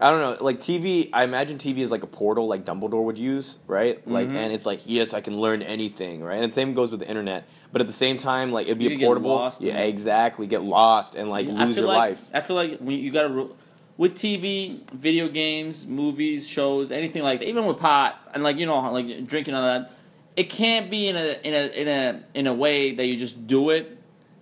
I 0.00 0.10
don't 0.10 0.20
know, 0.20 0.44
like 0.44 0.60
TV. 0.60 1.10
I 1.12 1.24
imagine 1.24 1.58
TV 1.58 1.78
is 1.78 1.90
like 1.90 2.04
a 2.04 2.06
portal, 2.06 2.46
like 2.46 2.64
Dumbledore 2.64 3.02
would 3.04 3.18
use, 3.18 3.58
right? 3.66 4.06
Like, 4.06 4.28
Mhm. 4.28 4.36
and 4.36 4.52
it's 4.52 4.64
like, 4.64 4.80
yes, 4.86 5.12
I 5.12 5.20
can 5.20 5.40
learn 5.40 5.60
anything, 5.60 6.22
right? 6.22 6.40
And 6.40 6.52
the 6.52 6.54
same 6.54 6.72
goes 6.72 6.92
with 6.92 7.00
the 7.00 7.08
internet. 7.08 7.48
But 7.72 7.80
at 7.80 7.88
the 7.88 7.92
same 7.92 8.16
time, 8.16 8.52
like 8.52 8.66
it'd 8.66 8.78
be 8.78 8.84
You 8.84 8.96
a 8.96 9.00
portable, 9.04 9.52
yeah, 9.60 9.78
exactly, 9.80 10.46
get 10.46 10.62
lost 10.62 11.16
and 11.16 11.28
like 11.30 11.48
I 11.48 11.64
lose 11.64 11.76
your 11.76 11.86
like, 11.86 11.96
life. 11.96 12.24
I 12.32 12.40
feel 12.40 12.54
like 12.56 12.78
when 12.78 12.96
you 12.98 13.10
gotta 13.10 13.28
ru- 13.28 13.54
with 13.96 14.14
TV, 14.14 14.80
video 14.92 15.28
games, 15.28 15.84
movies, 15.84 16.46
shows, 16.46 16.92
anything 16.92 17.24
like 17.24 17.40
that. 17.40 17.48
Even 17.48 17.66
with 17.66 17.78
pot 17.78 18.20
and 18.32 18.44
like 18.44 18.56
you 18.56 18.66
know 18.66 18.78
like 18.92 19.26
drinking 19.26 19.54
all 19.54 19.62
that, 19.62 19.90
it 20.36 20.48
can't 20.48 20.88
be 20.90 21.08
in 21.08 21.16
a 21.16 21.38
in 21.42 21.52
a 21.54 21.66
in 21.80 21.88
a 21.88 22.22
in 22.34 22.46
a 22.46 22.54
way 22.54 22.94
that 22.94 23.06
you 23.06 23.16
just 23.16 23.48
do 23.48 23.70
it. 23.70 23.97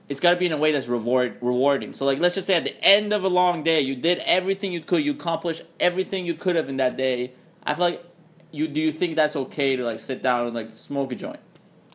It's 0.08 0.20
got 0.20 0.30
to 0.30 0.36
be 0.36 0.46
in 0.46 0.52
a 0.52 0.56
way 0.56 0.70
that's 0.72 0.88
reward 0.88 1.36
rewarding. 1.40 1.92
So 1.92 2.04
like 2.04 2.18
let's 2.20 2.34
just 2.34 2.46
say 2.46 2.54
at 2.54 2.64
the 2.64 2.76
end 2.84 3.12
of 3.12 3.25
a 3.25 3.28
long 3.28 3.62
day, 3.62 3.80
you 3.80 3.96
did 3.96 4.18
everything 4.20 4.72
you 4.72 4.80
could, 4.80 5.02
you 5.04 5.12
accomplished 5.12 5.62
everything 5.80 6.26
you 6.26 6.34
could 6.34 6.56
have 6.56 6.68
in 6.68 6.76
that 6.76 6.96
day. 6.96 7.32
I 7.64 7.75
feel 7.75 7.84
like 7.84 8.04
you 8.52 8.68
do 8.68 8.80
you 8.80 8.92
think 8.92 9.16
that's 9.16 9.34
okay 9.36 9.76
to 9.76 9.84
like 9.84 10.00
sit 10.00 10.22
down 10.22 10.46
and 10.46 10.54
like 10.54 10.76
smoke 10.76 11.10
a 11.12 11.16
joint? 11.16 11.40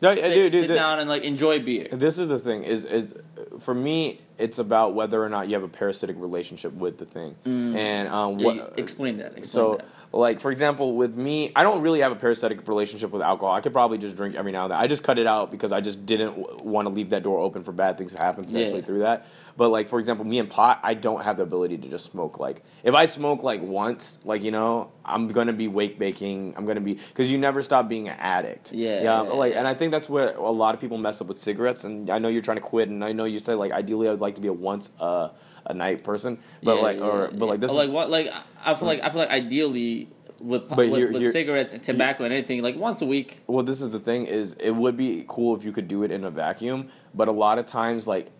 No, 0.02 0.10
I 0.10 0.14
sit, 0.16 0.34
do, 0.34 0.50
dude. 0.50 0.62
sit 0.62 0.68
the- 0.68 0.74
down 0.74 0.98
and 0.98 1.08
like 1.08 1.22
enjoy 1.22 1.60
beer. 1.60 1.88
This 1.92 2.18
is 2.18 2.28
the 2.28 2.38
thing 2.38 2.64
is 2.64 2.84
is 2.84 3.14
for 3.60 3.72
me 3.74 4.18
it's 4.36 4.58
about 4.58 4.94
whether 4.94 5.22
or 5.22 5.28
not 5.28 5.48
you 5.48 5.54
have 5.54 5.62
a 5.62 5.68
parasitic 5.68 6.16
relationship 6.18 6.72
with 6.74 6.98
the 6.98 7.06
thing. 7.06 7.36
And 7.44 8.08
um 8.08 8.36
what 8.38 8.56
you- 8.56 8.66
explain 8.76 9.18
that. 9.18 9.38
Explain 9.38 9.44
so 9.44 9.76
that. 9.76 9.86
Like 10.12 10.40
for 10.40 10.50
example 10.50 10.94
with 10.94 11.16
me 11.16 11.50
I 11.56 11.62
don't 11.62 11.80
really 11.82 12.00
have 12.00 12.12
a 12.12 12.16
parasitic 12.16 12.66
relationship 12.68 13.10
with 13.10 13.22
alcohol. 13.22 13.54
I 13.54 13.60
could 13.60 13.72
probably 13.72 13.98
just 13.98 14.16
drink 14.16 14.34
every 14.34 14.52
now 14.52 14.64
and 14.64 14.72
then. 14.72 14.78
I 14.78 14.86
just 14.86 15.02
cut 15.02 15.18
it 15.18 15.26
out 15.26 15.50
because 15.50 15.72
I 15.72 15.80
just 15.80 16.04
didn't 16.04 16.36
w- 16.40 16.58
want 16.62 16.86
to 16.86 16.92
leave 16.94 17.10
that 17.10 17.22
door 17.22 17.38
open 17.40 17.64
for 17.64 17.72
bad 17.72 17.96
things 17.98 18.12
to 18.12 18.18
happen 18.22 18.44
potentially 18.44 18.80
Yeah. 18.80 18.84
through 18.86 18.98
that. 19.00 19.26
But 19.56 19.68
like 19.70 19.88
for 19.88 19.98
example, 19.98 20.24
me 20.24 20.38
and 20.38 20.48
pot, 20.50 20.80
I 20.82 20.94
don't 20.94 21.22
have 21.22 21.36
the 21.36 21.42
ability 21.42 21.76
to 21.78 21.88
just 21.88 22.10
smoke. 22.10 22.38
Like 22.38 22.62
if 22.84 22.94
I 22.94 23.06
smoke 23.06 23.42
like 23.42 23.60
once, 23.62 24.18
like 24.24 24.42
you 24.42 24.50
know, 24.50 24.90
I'm 25.04 25.28
gonna 25.28 25.52
be 25.52 25.68
wake 25.68 25.98
baking. 25.98 26.54
I'm 26.56 26.64
gonna 26.66 26.80
be 26.80 26.94
because 26.94 27.30
you 27.30 27.38
never 27.38 27.60
stop 27.62 27.88
being 27.88 28.08
an 28.08 28.16
addict. 28.18 28.72
Yeah, 28.72 29.02
yeah. 29.02 29.20
like, 29.20 29.54
and 29.54 29.66
I 29.68 29.74
think 29.74 29.92
that's 29.92 30.08
where 30.08 30.34
a 30.36 30.50
lot 30.50 30.74
of 30.74 30.80
people 30.80 30.96
mess 30.98 31.20
up 31.20 31.26
with 31.26 31.38
cigarettes. 31.38 31.84
And 31.84 32.08
I 32.10 32.18
know 32.18 32.28
you're 32.28 32.42
trying 32.42 32.56
to 32.58 32.62
quit, 32.62 32.88
and 32.88 33.04
I 33.04 33.12
know 33.12 33.24
you 33.24 33.38
said 33.38 33.56
like 33.56 33.72
ideally 33.72 34.08
I'd 34.08 34.20
like 34.20 34.34
to 34.36 34.40
be 34.40 34.48
a 34.48 34.52
once 34.52 34.88
a 35.00 35.30
a 35.66 35.74
night 35.74 36.02
person, 36.04 36.38
but 36.62 36.76
Yeah, 36.76 36.82
like 36.82 36.98
yeah, 36.98 37.04
or 37.04 37.30
but 37.32 37.46
like 37.46 37.60
this 37.60 37.70
Or 37.70 37.74
like 37.74 37.90
what 37.90 38.10
like 38.10 38.32
I 38.64 38.74
feel 38.74 38.88
like 38.88 39.02
I 39.02 39.08
feel 39.10 39.20
like 39.20 39.30
ideally 39.30 40.08
with 40.40 40.68
But 40.68 40.78
with, 40.78 40.90
here- 40.96 41.12
with 41.12 41.22
here- 41.22 41.30
cigarettes 41.30 41.72
and 41.72 41.82
tobacco 41.82 42.24
and 42.24 42.32
anything 42.34 42.62
like 42.62 42.76
once 42.76 43.00
a 43.00 43.06
week. 43.06 43.40
Well, 43.46 43.62
this 43.64 43.80
is 43.80 43.90
the 43.90 44.00
thing 44.00 44.26
is 44.26 44.54
it 44.58 44.72
would 44.72 44.96
be 44.96 45.24
cool 45.28 45.54
if 45.56 45.64
you 45.64 45.72
could 45.72 45.86
do 45.88 46.02
it 46.02 46.10
in 46.10 46.24
a 46.24 46.30
vacuum, 46.30 46.88
but 47.14 47.28
a 47.28 47.32
lot 47.32 47.58
of 47.58 47.66
times 47.66 48.08
like 48.08 48.30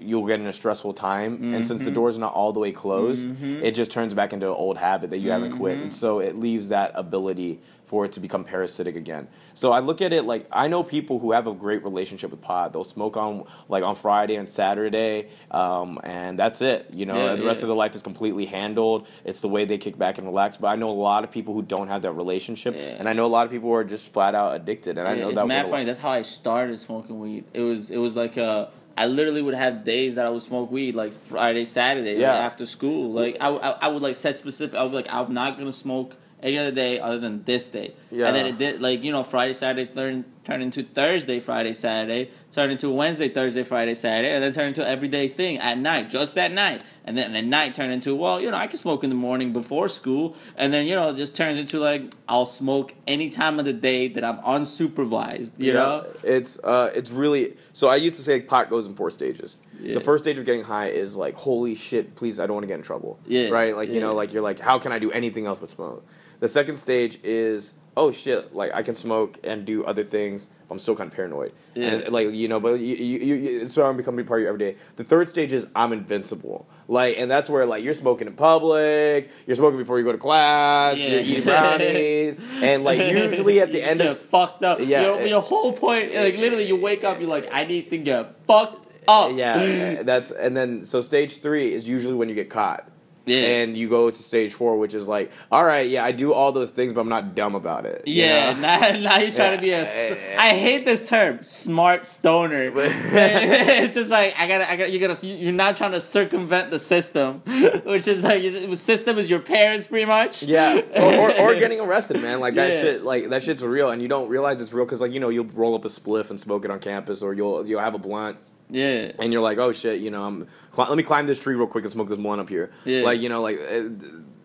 you'll 0.00 0.26
get 0.26 0.38
in 0.38 0.46
a 0.46 0.52
stressful 0.52 0.92
time 0.92 1.54
and 1.54 1.66
since 1.66 1.82
the 1.82 1.90
Mhm. 1.90 1.94
door's 1.94 2.18
not 2.18 2.32
all 2.32 2.52
the 2.52 2.60
way 2.60 2.70
closed, 2.70 3.26
Mhm. 3.26 3.62
it 3.64 3.72
just 3.74 3.90
turns 3.90 4.14
back 4.14 4.32
into 4.32 4.46
an 4.46 4.52
old 4.54 4.78
habit 4.78 5.10
that 5.10 5.18
you 5.18 5.30
haven't 5.32 5.56
quit. 5.58 5.76
Mhm. 5.78 5.82
And 5.84 5.94
so 5.94 6.20
it 6.20 6.38
leaves 6.38 6.68
that 6.68 6.92
ability 6.94 7.58
for 7.88 8.04
it 8.04 8.12
to 8.12 8.20
become 8.20 8.44
parasitic 8.44 8.94
again. 8.96 9.26
So 9.54 9.72
I 9.72 9.80
look 9.80 10.00
at 10.02 10.12
it 10.12 10.24
like 10.24 10.46
I 10.52 10.68
know 10.68 10.82
people 10.82 11.18
who 11.18 11.32
have 11.32 11.46
a 11.46 11.52
great 11.54 11.82
relationship 11.82 12.30
with 12.30 12.40
pot. 12.40 12.72
They'll 12.72 12.84
smoke 12.84 13.16
on 13.16 13.44
like 13.68 13.82
on 13.82 13.96
Friday 13.96 14.36
and 14.36 14.48
Saturday, 14.48 15.28
um, 15.50 15.98
and 16.04 16.38
that's 16.38 16.60
it. 16.62 16.86
You 16.92 17.06
know, 17.06 17.16
Yeah, 17.16 17.34
the 17.34 17.44
rest 17.44 17.58
yeah. 17.60 17.64
of 17.64 17.68
their 17.68 17.76
life 17.76 17.94
is 17.94 18.02
completely 18.02 18.44
handled. 18.46 19.06
It's 19.24 19.40
the 19.40 19.48
way 19.48 19.64
they 19.64 19.78
kick 19.78 19.98
back 19.98 20.18
and 20.18 20.26
relax. 20.26 20.56
But 20.58 20.68
I 20.68 20.76
know 20.76 20.90
a 20.90 20.92
lot 20.92 21.24
of 21.24 21.30
people 21.30 21.54
who 21.54 21.62
don't 21.62 21.88
have 21.88 22.02
that 22.02 22.12
relationship, 22.12 22.74
Yeah. 22.76 22.96
and 22.98 23.08
I 23.08 23.14
know 23.14 23.26
a 23.26 23.28
lot 23.28 23.46
of 23.46 23.50
people 23.52 23.68
who 23.70 23.74
are 23.74 23.84
just 23.84 24.12
flat 24.12 24.34
out 24.34 24.54
addicted. 24.54 24.98
And 24.98 25.08
I 25.08 25.14
know 25.14 25.30
it's 25.30 25.38
that 25.38 25.46
mad 25.46 25.66
a- 25.66 25.68
funny. 25.68 25.84
That's 25.84 25.98
how 25.98 26.10
I 26.10 26.22
started 26.22 26.78
smoking 26.78 27.18
weed. 27.18 27.44
It 27.54 27.62
was 27.62 27.90
it 27.90 27.98
was 27.98 28.14
like 28.14 28.36
uh 28.38 28.66
I 28.96 29.06
literally 29.06 29.42
would 29.42 29.54
have 29.54 29.84
days 29.84 30.16
that 30.16 30.26
I 30.26 30.28
would 30.30 30.42
smoke 30.42 30.72
weed 30.72 30.96
like 30.96 31.12
Friday, 31.12 31.64
Saturday, 31.64 32.14
like, 32.14 32.20
Yeah. 32.20 32.32
after 32.34 32.66
school. 32.66 33.12
Like 33.12 33.36
I, 33.40 33.48
I, 33.48 33.70
I 33.82 33.88
would 33.88 34.02
like 34.02 34.16
set 34.16 34.36
specific. 34.36 34.76
I 34.76 34.82
would 34.82 34.92
like 34.92 35.06
I'm 35.08 35.32
not 35.32 35.56
gonna 35.56 35.70
smoke 35.72 36.14
any 36.42 36.58
other 36.58 36.70
day 36.70 37.00
other 37.00 37.18
than 37.18 37.44
this 37.44 37.68
day. 37.68 37.94
Yeah. 38.10 38.26
And 38.26 38.36
then 38.36 38.46
it 38.46 38.58
did 38.58 38.80
like 38.80 39.02
you 39.04 39.12
know 39.12 39.22
Friday, 39.22 39.52
Saturday 39.52 39.86
turned 39.86 40.24
turned 40.48 40.62
into 40.62 40.82
Thursday, 40.82 41.40
Friday, 41.40 41.74
Saturday, 41.74 42.30
turned 42.52 42.72
into 42.72 42.88
Wednesday, 42.88 43.28
Thursday, 43.28 43.62
Friday, 43.62 43.94
Saturday, 43.94 44.32
and 44.32 44.42
then 44.42 44.50
turn 44.50 44.68
into 44.68 44.86
everyday 44.86 45.28
thing 45.28 45.58
at 45.58 45.76
night, 45.76 46.08
just 46.08 46.36
that 46.36 46.52
night. 46.52 46.82
And 47.04 47.18
then 47.18 47.36
at 47.36 47.44
night 47.44 47.74
turn 47.74 47.90
into 47.90 48.14
well, 48.14 48.40
you 48.40 48.50
know, 48.50 48.56
I 48.56 48.66
can 48.66 48.78
smoke 48.78 49.04
in 49.04 49.10
the 49.10 49.16
morning 49.16 49.52
before 49.52 49.88
school, 49.88 50.36
and 50.56 50.72
then 50.72 50.86
you 50.86 50.94
know 50.94 51.10
it 51.10 51.16
just 51.16 51.36
turns 51.36 51.58
into 51.58 51.80
like 51.80 52.14
I'll 52.26 52.46
smoke 52.46 52.94
any 53.06 53.28
time 53.28 53.58
of 53.58 53.66
the 53.66 53.74
day 53.74 54.08
that 54.08 54.24
I'm 54.24 54.38
unsupervised. 54.38 55.50
You 55.58 55.74
know. 55.74 56.06
it's 56.24 56.58
uh, 56.64 56.92
it's 56.94 57.10
really. 57.10 57.54
So 57.74 57.88
I 57.88 57.96
used 57.96 58.16
to 58.16 58.22
say 58.22 58.40
pot 58.40 58.70
goes 58.70 58.86
in 58.86 58.94
four 58.94 59.10
stages. 59.10 59.58
Yeah. 59.80 59.94
The 59.94 60.00
first 60.00 60.24
stage 60.24 60.38
of 60.38 60.46
getting 60.46 60.64
high 60.64 60.88
is 60.88 61.14
like, 61.14 61.36
holy 61.36 61.74
shit, 61.74 62.16
please, 62.16 62.40
I 62.40 62.46
don't 62.46 62.54
want 62.54 62.64
to 62.64 62.68
get 62.68 62.78
in 62.78 62.82
trouble. 62.82 63.20
Yeah, 63.26 63.50
Right. 63.50 63.76
Like 63.76 63.90
you 63.90 64.00
know, 64.00 64.14
like 64.14 64.32
you're 64.32 64.42
like, 64.42 64.58
how 64.58 64.78
can 64.78 64.92
I 64.92 64.98
do 64.98 65.12
anything 65.12 65.46
else 65.46 65.58
but 65.58 65.70
smoke? 65.70 66.06
The 66.40 66.48
second 66.48 66.76
stage 66.76 67.18
is, 67.22 67.74
oh 67.98 68.12
shit, 68.12 68.54
like 68.54 68.72
I 68.74 68.82
can 68.82 68.94
smoke 68.94 69.38
and 69.42 69.64
do 69.66 69.84
other 69.84 70.04
things. 70.04 70.48
But 70.68 70.74
I'm 70.74 70.78
still 70.78 70.94
kind 70.94 71.10
of 71.10 71.16
paranoid. 71.16 71.52
Yeah. 71.74 71.94
And 71.94 72.12
like 72.12 72.30
you 72.32 72.46
know, 72.46 72.60
but 72.60 72.78
you, 72.78 72.94
you, 72.94 73.34
you, 73.34 73.60
it's 73.62 73.74
to 73.74 73.92
become 73.94 74.18
a 74.18 74.24
part 74.24 74.40
of 74.40 74.42
you 74.44 74.48
every 74.48 74.58
day. 74.58 74.76
The 74.96 75.04
third 75.04 75.28
stage 75.28 75.52
is 75.52 75.66
I'm 75.74 75.92
invincible. 75.92 76.68
Like, 76.86 77.18
and 77.18 77.30
that's 77.30 77.50
where 77.50 77.66
like 77.66 77.82
you're 77.82 77.94
smoking 77.94 78.26
in 78.28 78.34
public, 78.34 79.30
you're 79.46 79.56
smoking 79.56 79.78
before 79.78 79.98
you 79.98 80.04
go 80.04 80.12
to 80.12 80.18
class, 80.18 80.96
Yeah. 80.96 81.08
you're 81.08 81.20
eating 81.20 81.44
brownies, 81.44 82.38
and 82.62 82.84
like 82.84 83.00
usually 83.00 83.60
at 83.60 83.72
the 83.72 83.82
end 83.82 84.00
just 84.00 84.20
of 84.20 84.28
fucked 84.28 84.62
up. 84.62 84.78
Yeah, 84.80 85.02
your, 85.02 85.26
your 85.26 85.42
whole 85.42 85.72
point, 85.72 86.14
like 86.14 86.36
literally, 86.36 86.66
you 86.66 86.76
wake 86.76 87.02
up, 87.04 87.18
you're 87.20 87.28
like, 87.28 87.48
I 87.52 87.64
need 87.64 87.90
to 87.90 87.98
get 87.98 88.36
fucked 88.46 88.86
up. 89.08 89.32
yeah, 89.34 90.02
that's 90.02 90.30
and 90.30 90.56
then 90.56 90.84
so 90.84 91.00
stage 91.00 91.40
three 91.40 91.72
is 91.72 91.88
usually 91.88 92.14
when 92.14 92.28
you 92.28 92.34
get 92.34 92.50
caught. 92.50 92.88
Yeah. 93.28 93.38
And 93.62 93.76
you 93.76 93.88
go 93.88 94.10
to 94.10 94.22
stage 94.22 94.52
four, 94.54 94.78
which 94.78 94.94
is 94.94 95.06
like, 95.08 95.30
all 95.50 95.64
right, 95.64 95.88
yeah, 95.88 96.04
I 96.04 96.12
do 96.12 96.32
all 96.32 96.52
those 96.52 96.70
things, 96.70 96.92
but 96.92 97.00
I'm 97.00 97.08
not 97.08 97.34
dumb 97.34 97.54
about 97.54 97.86
it. 97.86 98.06
you 98.06 98.24
Yeah, 98.24 98.52
know? 98.52 98.60
now, 98.60 98.98
now 99.10 99.18
you're 99.18 99.30
trying 99.30 99.56
to 99.56 99.62
be 99.62 99.70
a. 99.72 99.82
I 100.38 100.50
hate 100.56 100.84
this 100.86 101.08
term, 101.08 101.42
smart 101.42 102.04
stoner. 102.04 102.72
it's 102.76 103.94
just 103.94 104.10
like 104.10 104.34
I 104.38 104.46
gotta, 104.46 104.70
I 104.70 104.76
gotta, 104.76 104.90
you 104.90 104.98
gotta, 104.98 105.26
you're 105.26 105.52
not 105.52 105.76
trying 105.76 105.92
to 105.92 106.00
circumvent 106.00 106.70
the 106.70 106.78
system, 106.78 107.40
which 107.84 108.08
is 108.08 108.24
like 108.24 108.42
the 108.42 108.76
system 108.76 109.18
is 109.18 109.28
your 109.28 109.40
parents, 109.40 109.86
pretty 109.86 110.06
much. 110.06 110.42
Yeah, 110.42 110.80
or, 110.96 111.30
or, 111.30 111.40
or 111.40 111.54
getting 111.54 111.80
arrested, 111.80 112.20
man. 112.22 112.40
Like 112.40 112.54
that 112.54 112.72
Yeah. 112.72 112.80
shit, 112.80 113.02
like 113.04 113.28
that 113.30 113.42
shit's 113.42 113.62
real, 113.62 113.90
and 113.90 114.00
you 114.02 114.08
don't 114.08 114.28
realize 114.28 114.60
it's 114.60 114.72
real 114.72 114.84
because, 114.84 115.00
like, 115.00 115.12
you 115.12 115.20
know, 115.20 115.28
you'll 115.28 115.44
roll 115.46 115.74
up 115.74 115.84
a 115.84 115.88
spliff 115.88 116.30
and 116.30 116.38
smoke 116.40 116.64
it 116.64 116.70
on 116.70 116.78
campus, 116.80 117.22
or 117.22 117.34
you'll 117.34 117.66
you'll 117.66 117.80
have 117.80 117.94
a 117.94 117.98
blunt, 117.98 118.36
Yeah, 118.70 119.12
and 119.18 119.32
you're 119.32 119.42
like, 119.42 119.58
oh 119.58 119.72
shit, 119.72 120.00
you 120.00 120.10
know, 120.10 120.24
I'm 120.24 120.46
cli- 120.72 120.86
let 120.88 120.96
me 120.96 121.02
climb 121.02 121.26
this 121.26 121.38
tree 121.38 121.54
real 121.54 121.66
quick 121.66 121.84
and 121.84 121.92
smoke 121.92 122.08
this 122.08 122.18
blunt 122.18 122.40
up 122.40 122.48
here. 122.48 122.70
Yeah. 122.84 123.02
Like 123.02 123.20
you 123.20 123.28
know, 123.28 123.40
like 123.42 123.58
uh, 123.58 123.88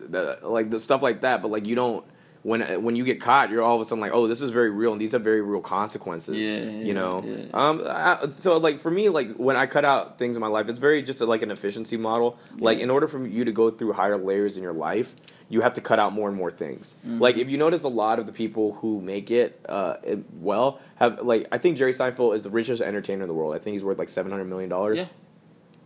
the, 0.00 0.38
like 0.42 0.70
the 0.70 0.80
stuff 0.80 1.02
like 1.02 1.20
that, 1.22 1.42
but 1.42 1.50
like 1.50 1.66
you 1.66 1.74
don't. 1.74 2.04
when 2.42 2.60
when 2.82 2.94
you 2.94 3.04
get 3.04 3.20
caught, 3.20 3.50
you're 3.50 3.62
all 3.62 3.74
of 3.74 3.80
a 3.80 3.84
sudden 3.84 4.00
like, 4.00 4.12
oh, 4.12 4.26
this 4.26 4.42
is 4.42 4.50
very 4.50 4.70
real, 4.70 4.92
and 4.92 5.00
these 5.00 5.12
have 5.12 5.24
very 5.24 5.40
real 5.40 5.62
consequences. 5.62 6.36
Yeah, 6.36 6.58
you 6.58 6.86
yeah, 6.88 6.92
know. 6.92 7.24
yeah. 7.26 7.44
Um, 7.54 7.82
I, 7.86 8.28
so 8.30 8.58
like 8.58 8.80
for 8.80 8.90
me, 8.90 9.08
like 9.08 9.34
when 9.36 9.56
I 9.56 9.66
cut 9.66 9.84
out 9.84 10.18
things 10.18 10.36
in 10.36 10.40
my 10.40 10.46
life, 10.48 10.68
it's 10.68 10.78
very 10.78 11.02
just 11.02 11.20
a, 11.22 11.26
like 11.26 11.42
an 11.42 11.50
efficiency 11.50 11.96
model. 11.96 12.38
Like 12.58 12.80
in 12.80 12.90
order 12.90 13.08
for 13.08 13.26
you 13.26 13.44
to 13.46 13.52
go 13.52 13.70
through 13.70 13.94
higher 13.94 14.18
layers 14.18 14.56
in 14.58 14.62
your 14.62 14.74
life, 14.74 15.14
you 15.48 15.60
have 15.60 15.74
to 15.74 15.80
cut 15.80 15.98
out 15.98 16.12
more 16.12 16.28
and 16.28 16.36
more 16.36 16.50
things. 16.50 16.96
Mm-hmm. 17.06 17.20
Like 17.20 17.36
if 17.36 17.50
you 17.50 17.58
notice, 17.58 17.82
a 17.84 17.88
lot 17.88 18.18
of 18.18 18.26
the 18.26 18.32
people 18.32 18.72
who 18.74 19.00
make 19.00 19.30
it 19.30 19.60
uh, 19.68 19.96
it- 20.02 20.24
well 20.40 20.80
have 20.96 21.20
like 21.22 21.46
I 21.52 21.58
think 21.58 21.76
Jerry 21.76 21.92
Seinfeld 21.92 22.34
is 22.34 22.42
the 22.42 22.50
richest 22.50 22.80
entertainer 22.82 23.22
in 23.22 23.28
the 23.28 23.34
world. 23.34 23.54
I 23.54 23.58
think 23.58 23.74
he's 23.74 23.84
worth 23.84 23.98
like 23.98 24.08
seven 24.08 24.32
hundred 24.32 24.46
million 24.46 24.70
dollars. 24.70 24.98
Yeah. 24.98 25.06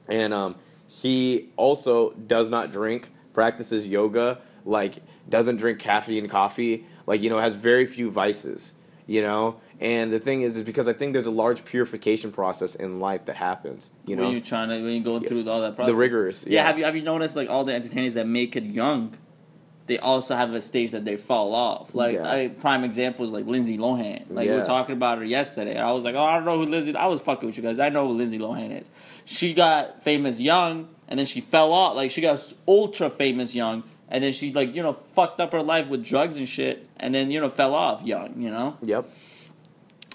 And 0.09 0.33
um, 0.33 0.55
he 0.87 1.51
also 1.57 2.13
does 2.13 2.49
not 2.51 2.73
drink, 2.73 3.11
practices 3.35 3.87
yoga, 3.87 4.39
like 4.65 4.95
doesn't 5.29 5.57
drink 5.57 5.79
caffeine 5.81 6.25
and 6.25 6.31
coffee, 6.31 6.87
like 7.07 7.21
you 7.23 7.29
know 7.31 7.39
has 7.39 7.55
very 7.57 7.87
few 7.87 8.11
vices, 8.11 8.75
you 9.07 9.21
know. 9.23 9.61
And 9.81 10.11
the 10.11 10.19
thing 10.19 10.43
is, 10.43 10.57
is 10.57 10.63
because 10.65 10.89
I 10.89 10.93
think 10.93 11.13
there's 11.13 11.27
a 11.29 11.31
large 11.31 11.65
purification 11.65 12.33
process 12.33 12.75
in 12.75 12.99
life 13.01 13.27
that 13.27 13.37
happens, 13.37 13.91
you 14.07 14.17
know. 14.17 14.25
when 14.25 14.33
you're 14.33 14.41
trying 14.41 14.71
to 14.71 14.83
when 14.83 14.93
you're 14.95 15.05
going 15.05 15.23
through 15.23 15.49
all 15.49 15.61
that 15.61 15.77
process. 15.77 15.95
the 15.95 15.99
rigors, 16.01 16.45
Yeah. 16.47 16.63
yeah. 16.63 16.67
Have 16.67 16.79
you 16.79 16.85
have 16.85 16.97
you 16.97 17.03
noticed 17.03 17.37
like 17.37 17.49
all 17.51 17.65
the 17.65 17.75
entertainers 17.75 18.15
that 18.15 18.27
make 18.27 18.57
it 18.57 18.65
young, 18.65 19.15
they 19.89 19.99
also 19.99 20.37
have 20.37 20.53
a 20.55 20.61
stage 20.61 20.93
that 20.93 21.05
they 21.05 21.17
fall 21.17 21.55
off. 21.55 21.95
Like 21.95 22.15
Yeah. 22.15 22.33
a 22.35 22.49
prime 22.51 22.85
example 22.85 23.25
is 23.25 23.33
like 23.33 23.47
Lindsay 23.47 23.77
Lohan. 23.79 24.25
Like 24.31 24.47
we 24.47 24.53
Yeah. 24.53 24.59
were 24.61 24.65
talking 24.65 24.93
about 24.95 25.19
her 25.19 25.25
yesterday. 25.25 25.73
and 25.73 25.81
I 25.81 25.93
was 25.93 26.05
like, 26.05 26.15
oh, 26.15 26.23
I 26.23 26.37
don't 26.37 26.45
know 26.45 26.59
who 26.59 26.65
Lindsay. 26.71 26.95
I 26.95 27.07
was 27.07 27.21
fucking 27.21 27.47
with 27.49 27.57
you 27.57 27.63
guys. 27.63 27.79
I 27.81 27.89
know 27.89 28.07
who 28.07 28.13
Lindsay 28.15 28.39
Lohan 28.39 28.81
is. 28.81 28.91
She 29.25 29.55
got 29.55 30.03
famous 30.05 30.39
young, 30.39 30.89
and 31.09 31.19
then 31.19 31.27
she 31.27 31.41
fell 31.41 31.73
off. 31.73 31.97
Like 31.97 32.11
she 32.13 32.21
got 32.21 32.41
ultra 32.69 33.11
famous 33.11 33.55
young. 33.55 33.83
And 34.11 34.25
then 34.25 34.33
she 34.33 34.53
like 34.53 34.75
you 34.75 34.83
know 34.83 34.95
fucked 35.15 35.41
up 35.41 35.53
her 35.53 35.63
life 35.63 35.89
with 35.89 36.03
drugs 36.05 36.37
and 36.39 36.49
shit, 36.49 36.87
and 36.97 37.15
then 37.15 37.31
you 37.31 37.41
know 37.41 37.49
fell 37.51 37.75
off 37.75 38.03
young, 38.03 38.41
you 38.41 38.51
know. 38.51 38.77
Yep. 38.83 39.11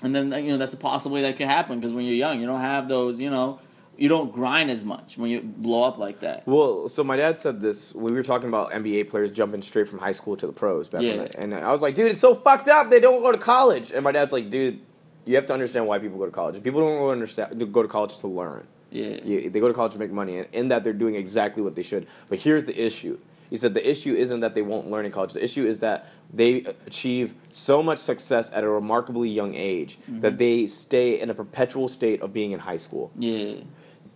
And 0.02 0.16
then 0.16 0.32
you 0.44 0.52
know 0.52 0.58
that's 0.58 0.74
a 0.74 0.78
possible 0.78 1.14
way 1.16 1.22
that 1.24 1.38
could 1.38 1.48
happen 1.48 1.80
because 1.80 1.94
when 1.94 2.06
you're 2.06 2.16
young, 2.16 2.40
you 2.40 2.46
don't 2.48 2.60
have 2.62 2.88
those, 2.90 3.20
you 3.20 3.30
know, 3.30 3.60
you 3.98 4.10
don't 4.10 4.32
grind 4.34 4.72
as 4.72 4.84
much 4.84 5.18
when 5.18 5.30
you 5.30 5.42
blow 5.42 5.84
up 5.84 5.98
like 5.98 6.20
that. 6.22 6.48
Well, 6.48 6.90
so 6.90 7.04
my 7.04 7.16
dad 7.16 7.38
said 7.38 7.62
this. 7.62 7.94
We 7.94 8.12
were 8.12 8.24
talking 8.24 8.50
about 8.50 8.72
NBA 8.72 9.10
players 9.10 9.32
jumping 9.32 9.62
straight 9.62 9.88
from 9.88 10.00
high 10.00 10.12
school 10.14 10.36
to 10.38 10.48
the 10.48 10.54
pros 10.54 10.88
back 10.90 11.02
Yeah. 11.02 11.16
the, 11.18 11.40
and 11.40 11.54
I 11.54 11.72
was 11.72 11.82
like, 11.82 11.96
dude, 11.96 12.12
it's 12.12 12.22
so 12.22 12.34
fucked 12.36 12.68
up. 12.68 12.90
They 12.90 13.00
don't 13.00 13.22
go 13.22 13.32
to 13.32 13.38
college. 13.38 13.92
And 13.92 14.04
my 14.04 14.12
dad's 14.12 14.34
like, 14.34 14.50
dude, 14.50 14.80
you 15.26 15.36
have 15.36 15.46
to 15.46 15.54
understand 15.54 15.86
why 15.88 16.00
people 16.00 16.18
go 16.18 16.26
to 16.26 16.32
college. 16.32 16.62
People 16.64 16.82
don't 16.82 16.98
go 16.98 17.06
to 17.08 17.12
understand 17.12 17.72
go 17.74 17.82
to 17.82 17.88
college 17.88 18.18
to 18.20 18.28
learn. 18.28 18.68
Yeah, 18.92 19.18
You, 19.24 19.50
they 19.50 19.60
go 19.60 19.68
to 19.68 19.74
college 19.74 19.94
to 19.94 20.00
make 20.00 20.12
money, 20.12 20.38
and 20.38 20.48
in 20.54 20.68
that 20.68 20.84
they're 20.84 20.94
doing 20.94 21.16
exactly 21.16 21.64
what 21.64 21.74
they 21.76 21.82
should. 21.82 22.06
But 22.30 22.38
here's 22.40 22.66
the 22.66 22.80
issue. 22.80 23.18
He 23.50 23.58
said 23.58 23.74
the 23.74 23.88
issue 23.90 24.14
isn't 24.16 24.40
that 24.42 24.56
they 24.56 24.62
won't 24.62 24.90
learn 24.90 25.06
in 25.06 25.12
college. 25.12 25.34
The 25.34 25.44
issue 25.44 25.66
is 25.66 25.80
that 25.80 26.08
they 26.34 26.62
achieve 26.88 27.36
so 27.52 27.84
much 27.84 28.00
success 28.00 28.52
at 28.52 28.64
a 28.64 28.70
remarkably 28.70 29.30
young 29.30 29.54
age 29.54 29.98
Mm-hmm. 30.10 30.22
that 30.22 30.38
they 30.38 30.68
stay 30.68 31.20
in 31.22 31.30
a 31.30 31.34
perpetual 31.34 31.88
state 31.88 32.22
of 32.22 32.34
being 32.34 32.52
in 32.52 32.60
high 32.60 32.78
school. 32.78 33.12
yeah, 33.18 33.56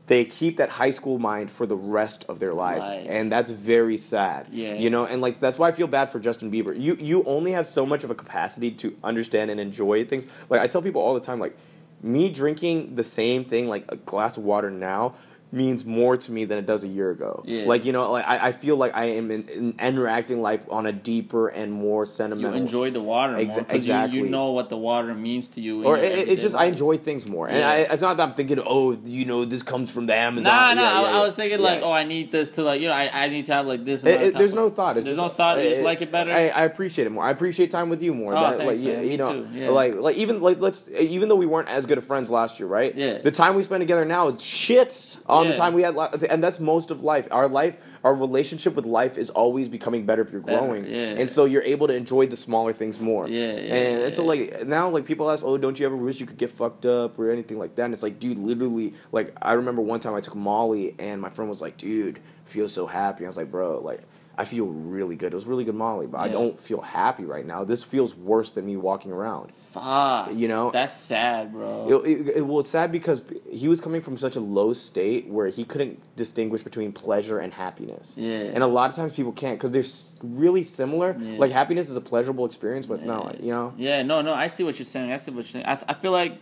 They 0.08 0.26
keep 0.26 0.58
that 0.58 0.70
high 0.70 0.92
school 0.92 1.20
mind 1.20 1.52
for 1.52 1.66
the 1.66 1.76
rest 1.76 2.26
of 2.30 2.40
their 2.40 2.54
lives, 2.54 2.88
Lives. 2.88 3.08
and 3.10 3.32
that's 3.32 3.52
very 3.52 3.98
sad. 3.98 4.48
Yeah. 4.52 4.74
you 4.74 4.90
know, 4.90 5.06
and 5.06 5.22
like 5.22 5.40
that's 5.40 5.60
why 5.60 5.68
I 5.68 5.72
feel 5.74 5.88
bad 5.88 6.10
for 6.10 6.20
Justin 6.20 6.50
Bieber. 6.52 6.74
You 6.80 6.98
you 7.04 7.24
only 7.26 7.52
have 7.52 7.68
so 7.68 7.86
much 7.86 8.04
of 8.04 8.10
a 8.12 8.16
capacity 8.16 8.72
to 8.72 8.96
understand 9.04 9.52
and 9.52 9.60
enjoy 9.60 10.06
things. 10.06 10.26
Like 10.50 10.62
I 10.62 10.68
tell 10.68 10.82
people 10.82 11.02
all 11.02 11.14
the 11.14 11.20
time, 11.30 11.40
like 11.40 11.56
me 12.02 12.30
drinking 12.30 12.96
the 12.96 13.04
same 13.04 13.44
thing, 13.44 13.68
like 13.68 13.84
a 13.90 13.98
glass 13.98 14.38
of 14.38 14.44
water 14.44 14.72
now, 14.72 15.14
means 15.52 15.86
more 15.86 16.18
to 16.18 16.32
me 16.32 16.46
than 16.46 16.58
it 16.58 16.66
does 16.66 16.84
a 16.84 16.88
year 16.88 17.12
ago. 17.12 17.42
Yeah. 17.46 17.66
Like 17.66 17.86
you 17.86 17.92
know, 17.94 18.12
like 18.12 18.26
I, 18.28 18.48
I 18.48 18.52
feel 18.52 18.76
like 18.76 18.96
I 18.96 19.06
am 19.06 19.32
in, 19.32 19.48
in 19.48 19.76
interacting 19.80 20.42
life 20.42 20.66
on 20.70 20.86
a 20.86 20.92
deeper 20.92 21.48
and 21.48 21.72
more 21.72 22.06
sentimental. 22.06 22.56
you 22.58 22.62
enjoy 22.64 22.92
the 22.92 23.02
water 23.02 23.34
more 23.34 23.42
because 23.44 23.58
exactly. 23.70 24.18
you, 24.18 24.26
you 24.26 24.30
know 24.30 24.52
what 24.52 24.70
the 24.70 24.78
water 24.78 25.14
means 25.14 25.48
to 25.50 25.62
you. 25.62 25.86
or 25.86 25.98
it, 25.98 26.28
it's 26.28 26.42
just 26.42 26.56
I 26.56 26.66
enjoy 26.66 26.98
things 26.98 27.28
more, 27.30 27.48
and 27.48 27.60
Yeah. 27.60 27.70
I, 27.70 27.76
it's 27.94 28.02
not 28.02 28.18
that 28.18 28.24
I'm 28.28 28.34
thinking, 28.36 28.60
oh, 28.66 28.98
you 29.06 29.26
know, 29.26 29.46
this 29.46 29.64
comes 29.64 29.92
from 29.92 30.06
the 30.06 30.16
Amazon. 30.16 30.52
Nah, 30.52 30.74
nah. 30.74 30.82
Yeah, 30.82 31.08
I, 31.08 31.20
I 31.20 31.24
was 31.24 31.34
thinking 31.34 31.60
like, 31.60 31.82
oh, 31.82 31.92
I 31.92 32.04
need 32.04 32.32
this 32.32 32.52
to 32.52 32.64
like, 32.64 32.82
you 32.82 32.88
know, 32.88 32.94
I, 32.94 33.10
I 33.26 33.28
need 33.30 33.46
to 33.48 33.54
have 33.54 33.66
like 33.68 33.86
this. 33.86 34.04
It- 34.04 34.22
it- 34.22 34.38
there's 34.38 34.54
no 34.54 34.70
thought. 34.70 34.98
It's 34.98 35.06
There's 35.06 35.18
just, 35.18 35.26
no 35.26 35.30
thought. 35.34 35.58
You 35.58 35.70
just 35.70 35.82
like 35.82 36.02
it 36.02 36.12
better. 36.12 36.32
I, 36.32 36.48
I 36.50 36.64
appreciate 36.64 37.06
it 37.08 37.12
more. 37.12 37.24
I 37.24 37.32
appreciate 37.32 37.72
time 37.72 37.90
with 37.90 38.04
you 38.04 38.14
more. 38.14 38.36
Oh, 38.36 38.42
That, 38.42 38.58
thanks, 38.58 38.80
like, 38.80 38.88
you- 38.88 38.94
man. 38.94 39.08
You, 39.10 39.18
know, 39.18 39.46
too. 39.46 39.72
Like 39.72 39.96
like 39.96 40.16
even 40.18 40.42
like 40.42 40.60
let's 40.60 40.90
even 40.90 41.30
though 41.30 41.36
we 41.36 41.46
weren't 41.46 41.70
as 41.70 41.86
good 41.86 41.98
of 41.98 42.06
friends 42.06 42.30
last 42.30 42.60
year, 42.60 42.68
right? 42.68 42.94
Yeah. 42.96 43.20
The 43.20 43.32
time 43.32 43.56
we 43.56 43.64
spend 43.64 43.82
together 43.82 44.06
now 44.06 44.28
is 44.30 44.44
shit 44.44 45.18
on 45.38 45.46
Yeah. 45.46 45.52
the 45.52 45.58
time 45.58 45.74
we 45.74 45.82
had, 45.84 45.96
and 46.30 46.44
that's 46.44 46.60
most 46.60 46.92
of 46.92 47.04
life. 47.04 47.28
Our 47.32 47.48
life, 47.48 47.76
our 48.04 48.14
relationship 48.14 48.76
with 48.76 48.86
life 48.86 49.18
is 49.18 49.30
always 49.30 49.70
becoming 49.70 50.06
better 50.06 50.22
if 50.22 50.32
you're 50.32 50.42
Better, 50.42 50.60
growing, 50.60 50.86
yeah. 50.86 51.20
and 51.20 51.30
so 51.30 51.46
you're 51.46 51.64
able 51.64 51.88
to 51.88 51.94
enjoy 51.94 52.28
the 52.28 52.38
smaller 52.38 52.74
things 52.74 53.00
more. 53.00 53.28
Yeah, 53.28 53.54
yeah, 53.54 53.76
And, 53.76 54.02
and 54.04 54.14
so 54.14 54.24
like 54.24 54.66
now 54.66 54.90
like 54.90 55.06
people 55.06 55.30
ask, 55.32 55.44
oh, 55.46 55.58
don't 55.58 55.80
you 55.80 55.86
ever 55.86 55.96
wish 55.96 56.20
you 56.20 56.26
could 56.26 56.38
get 56.38 56.52
fucked 56.52 56.86
up 56.86 57.18
or 57.20 57.32
anything 57.32 57.58
like 57.60 57.76
that? 57.76 57.86
And 57.86 57.94
it's 57.94 58.04
like, 58.04 58.20
dude, 58.20 58.38
literally, 58.38 58.94
like 59.12 59.34
I 59.42 59.54
remember 59.54 59.82
one 59.82 60.00
time 60.00 60.14
I 60.16 60.22
took 60.22 60.36
Molly, 60.36 60.96
and 61.00 61.22
my 61.22 61.30
friend 61.30 61.48
was 61.50 61.62
like, 61.62 61.78
dude, 61.78 62.20
feel 62.46 62.68
so 62.68 62.88
happy. 62.88 63.26
I 63.26 63.28
was 63.28 63.38
like, 63.38 63.52
bro, 63.52 63.80
like. 63.80 64.02
I 64.40 64.46
feel 64.46 64.68
really 64.68 65.16
good. 65.16 65.34
It 65.34 65.36
was 65.36 65.48
really 65.48 65.64
good 65.64 65.74
Molly, 65.74 66.06
but 66.06 66.20
I 66.20 66.28
don't 66.28 66.60
feel 66.60 66.80
happy 66.82 67.26
right 67.26 67.44
now. 67.44 67.64
This 67.64 67.84
feels 67.84 68.14
worse 68.16 68.52
than 68.52 68.68
me 68.68 68.78
walking 68.78 69.12
around. 69.12 69.52
Fuck. 69.72 70.32
You 70.36 70.48
know, 70.48 70.70
That's 70.70 70.94
sad, 70.94 71.52
bro. 71.52 72.04
it, 72.04 72.08
it, 72.08 72.30
it- 72.38 72.46
well, 72.46 72.60
it's 72.60 72.70
sad 72.70 72.92
because 72.92 73.24
he 73.50 73.68
was 73.68 73.82
coming 73.82 74.00
from 74.02 74.16
such 74.16 74.36
a 74.36 74.40
low 74.40 74.74
state 74.74 75.28
where 75.28 75.48
he 75.48 75.64
couldn't 75.64 76.00
distinguish 76.16 76.62
between 76.62 76.92
pleasure 76.92 77.40
and 77.40 77.52
happiness. 77.52 78.14
Yeah. 78.16 78.42
And 78.54 78.62
a 78.62 78.68
lot 78.68 78.92
of 78.92 78.96
times 78.96 79.14
people 79.14 79.32
can't 79.32 79.58
because 79.60 79.72
they're 79.72 80.30
really 80.38 80.62
similar. 80.62 81.18
Yeah. 81.20 81.40
Like 81.40 81.52
happiness 81.52 81.90
is 81.90 81.96
a 81.96 82.02
pleasurable 82.02 82.46
experience, 82.46 82.86
but 82.86 82.96
it's 82.96 83.06
not 83.06 83.26
like 83.26 83.42
you 83.42 83.52
know. 83.52 83.74
Yeah, 83.76 84.04
no, 84.04 84.22
no, 84.22 84.36
I 84.36 84.48
see 84.48 84.64
what 84.64 84.78
you're 84.78 84.86
saying. 84.86 85.12
I 85.12 85.18
see 85.18 85.32
what 85.32 85.38
you're 85.46 85.64
saying. 85.64 85.66
I, 85.66 85.80
I 85.90 85.94
feel 85.96 86.12
like 86.12 86.38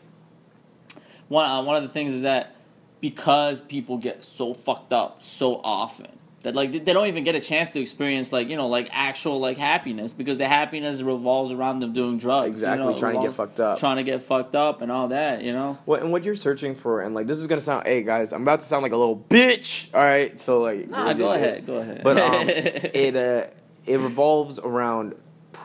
one 1.30 1.50
uh, 1.50 1.64
one 1.64 1.78
of 1.78 1.84
the 1.84 1.90
things 1.90 2.12
is 2.12 2.24
that 2.24 2.56
because 3.00 3.62
people 3.62 3.98
get 3.98 4.24
so 4.26 4.54
fucked 4.54 4.92
up 4.94 5.24
so 5.24 5.62
often 5.64 6.08
that 6.46 6.54
like 6.54 6.72
they 6.72 6.94
don't 6.94 7.08
even 7.08 7.24
get 7.24 7.34
a 7.34 7.40
chance 7.40 7.74
to 7.74 7.80
experience 7.82 8.32
like 8.32 8.50
you 8.50 8.56
know 8.56 8.68
like 8.68 8.88
actual 8.92 9.40
like 9.40 9.58
happiness 9.58 10.14
because 10.14 10.38
the 10.38 10.48
happiness 10.48 11.02
revolves 11.02 11.52
around 11.52 11.80
them 11.80 11.92
doing 11.92 12.20
drugs. 12.20 12.46
you 12.46 12.52
Exactly, 12.52 12.86
know, 12.86 12.92
it 12.96 13.00
trying 13.00 13.16
to 13.16 13.22
get 13.24 13.34
fucked 13.34 13.60
up. 13.60 13.80
trying 13.80 13.98
to 13.98 14.04
get 14.04 14.22
fucked 14.22 14.56
up 14.56 14.84
and 14.84 14.92
all 14.92 15.08
that. 15.08 15.42
You 15.42 15.54
know. 15.54 15.80
What 15.86 16.04
and 16.04 16.12
what 16.12 16.24
you're 16.24 16.36
searching 16.36 16.76
for, 16.76 17.02
and 17.02 17.16
like 17.16 17.26
this 17.26 17.40
is 17.40 17.48
gonna 17.48 17.62
sound. 17.62 17.88
Hey 17.88 18.04
guys, 18.04 18.32
I'm 18.32 18.44
about 18.44 18.60
to 18.60 18.66
sound 18.66 18.84
like 18.84 18.92
a 18.92 18.98
little 18.98 19.18
bitch. 19.18 19.90
All 19.94 20.02
right, 20.02 20.40
so 20.40 20.62
like. 20.62 20.88
Nah, 20.88 21.14
go 21.14 21.34
ahead, 21.34 21.66
go 21.66 21.78
ahead. 21.78 22.02
But 22.04 22.18
um, 22.20 22.48
it 22.48 23.16
uh, 23.16 23.48
it 23.88 24.00
revolves 24.00 24.60
around 24.60 25.16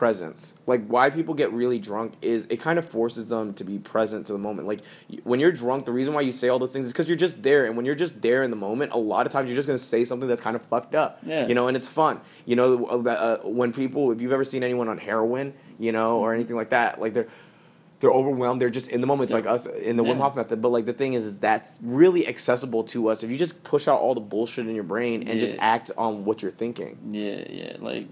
presence. 0.01 0.55
Like 0.65 0.83
why 0.87 1.11
people 1.11 1.35
get 1.35 1.53
really 1.53 1.77
drunk 1.77 2.13
is 2.23 2.47
it 2.49 2.59
kind 2.59 2.79
of 2.79 2.89
forces 2.89 3.27
them 3.27 3.53
to 3.53 3.63
be 3.63 3.77
present 3.77 4.25
to 4.25 4.33
the 4.33 4.39
moment. 4.39 4.67
Like 4.67 4.81
when 5.25 5.39
you're 5.39 5.51
drunk, 5.51 5.85
the 5.85 5.91
reason 5.91 6.15
why 6.15 6.21
you 6.21 6.31
say 6.31 6.47
all 6.49 6.57
those 6.57 6.71
things 6.71 6.87
is 6.87 6.91
because 6.91 7.07
you're 7.07 7.15
just 7.15 7.43
there, 7.43 7.65
and 7.67 7.77
when 7.77 7.85
you're 7.85 7.93
just 7.93 8.19
there 8.19 8.41
in 8.41 8.49
the 8.49 8.55
moment, 8.55 8.93
a 8.93 8.97
lot 8.97 9.27
of 9.27 9.31
times 9.31 9.47
you're 9.47 9.55
just 9.55 9.67
gonna 9.67 9.77
say 9.77 10.03
something 10.03 10.27
that's 10.27 10.41
kind 10.41 10.55
of 10.55 10.63
fucked 10.63 10.95
up. 10.95 11.19
Yeah. 11.23 11.45
You 11.45 11.53
know, 11.53 11.67
and 11.67 11.77
it's 11.77 11.87
fun. 11.87 12.19
You 12.47 12.55
know, 12.55 12.87
uh, 12.87 13.09
uh, 13.11 13.37
when 13.47 13.71
people, 13.73 14.11
if 14.11 14.21
you've 14.21 14.31
ever 14.31 14.43
seen 14.43 14.63
anyone 14.63 14.87
on 14.89 14.97
heroin, 14.97 15.53
you 15.77 15.91
know, 15.91 16.17
or 16.17 16.33
anything 16.33 16.55
like 16.55 16.71
that, 16.71 16.99
like 16.99 17.13
they're 17.13 17.27
they're 17.99 18.09
overwhelmed. 18.09 18.59
They're 18.59 18.71
just 18.71 18.87
in 18.87 19.01
the 19.01 19.05
moment. 19.05 19.25
It's 19.29 19.33
Yeah. 19.33 19.41
like 19.41 19.45
us 19.45 19.67
in 19.67 19.97
the 19.97 20.03
Yeah. 20.03 20.13
Wim 20.15 20.17
Hof 20.17 20.35
method. 20.35 20.63
But 20.63 20.69
like 20.69 20.87
the 20.87 20.93
thing 20.93 21.13
is, 21.13 21.27
is 21.27 21.37
that's 21.37 21.77
really 21.83 22.27
accessible 22.27 22.83
to 22.85 23.09
us 23.09 23.21
if 23.21 23.29
you 23.29 23.37
just 23.37 23.61
push 23.61 23.87
out 23.87 23.99
all 23.99 24.15
the 24.15 24.19
bullshit 24.33 24.65
in 24.67 24.73
your 24.73 24.83
brain 24.83 25.27
and 25.27 25.39
just 25.39 25.55
act 25.59 25.91
on 25.95 26.25
what 26.25 26.41
you're 26.41 26.49
thinking. 26.49 26.97
Yeah, 27.11 27.43
yeah. 27.47 27.77
Like, 27.79 28.07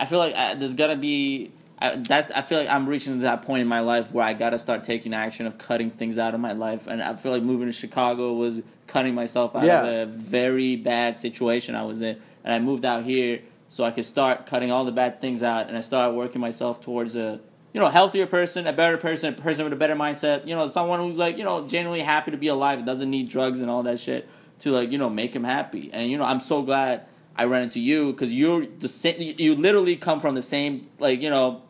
I 0.00 0.06
feel 0.06 0.18
like 0.18 0.34
I, 0.34 0.54
there's 0.54 0.74
gotta 0.74 0.96
be. 0.96 1.52
I, 1.78 1.96
that's. 1.96 2.30
I 2.30 2.42
feel 2.42 2.58
like 2.58 2.68
I'm 2.68 2.88
reaching 2.88 3.20
that 3.20 3.42
point 3.42 3.60
in 3.62 3.68
my 3.68 3.80
life 3.80 4.12
where 4.12 4.24
I 4.24 4.32
gotta 4.32 4.58
start 4.58 4.82
taking 4.82 5.14
action 5.14 5.46
of 5.46 5.58
cutting 5.58 5.90
things 5.90 6.18
out 6.18 6.34
of 6.34 6.40
my 6.40 6.52
life, 6.52 6.86
and 6.86 7.02
I 7.02 7.14
feel 7.16 7.32
like 7.32 7.42
moving 7.42 7.66
to 7.66 7.72
Chicago 7.72 8.32
was 8.32 8.62
cutting 8.86 9.14
myself 9.14 9.54
out 9.54 9.62
Yeah. 9.62 9.84
of 9.84 10.08
a 10.08 10.12
very 10.12 10.76
bad 10.76 11.18
situation 11.18 11.74
I 11.74 11.84
was 11.84 12.00
in, 12.02 12.18
and 12.44 12.52
I 12.52 12.58
moved 12.58 12.84
out 12.84 13.04
here 13.04 13.40
so 13.68 13.84
I 13.84 13.92
could 13.92 14.04
start 14.04 14.46
cutting 14.46 14.72
all 14.72 14.84
the 14.84 14.92
bad 14.92 15.20
things 15.20 15.42
out, 15.42 15.68
and 15.68 15.76
I 15.76 15.80
started 15.80 16.14
working 16.16 16.40
myself 16.40 16.80
towards 16.80 17.14
a. 17.16 17.40
You 17.72 17.80
know, 17.80 17.88
healthier 17.88 18.26
person, 18.26 18.66
a 18.66 18.72
better 18.72 18.96
person, 18.96 19.32
a 19.32 19.40
person 19.40 19.62
with 19.62 19.72
a 19.72 19.76
better 19.76 19.94
mindset. 19.94 20.44
You 20.44 20.56
know, 20.56 20.66
someone 20.66 20.98
who's 20.98 21.18
like, 21.18 21.38
you 21.38 21.44
know, 21.44 21.68
genuinely 21.68 22.00
happy 22.04 22.32
to 22.32 22.36
be 22.36 22.48
alive, 22.48 22.84
doesn't 22.84 23.08
need 23.08 23.28
drugs 23.28 23.60
and 23.60 23.70
all 23.70 23.84
that 23.84 24.00
shit 24.00 24.28
to 24.60 24.72
like, 24.72 24.90
you 24.90 24.98
know, 24.98 25.08
make 25.08 25.36
him 25.36 25.44
happy. 25.44 25.88
And 25.92 26.10
you 26.10 26.18
know, 26.18 26.24
I'm 26.24 26.40
so 26.40 26.62
glad 26.62 27.06
I 27.40 27.44
ran 27.44 27.62
into 27.62 27.80
you 27.80 28.12
because 28.12 28.34
you're 28.34 28.66
the 28.66 28.86
same. 28.86 29.34
You 29.38 29.54
literally 29.54 29.96
come 29.96 30.20
from 30.20 30.34
the 30.34 30.42
same 30.42 30.88
like 30.98 31.22
you 31.22 31.30
know 31.30 31.62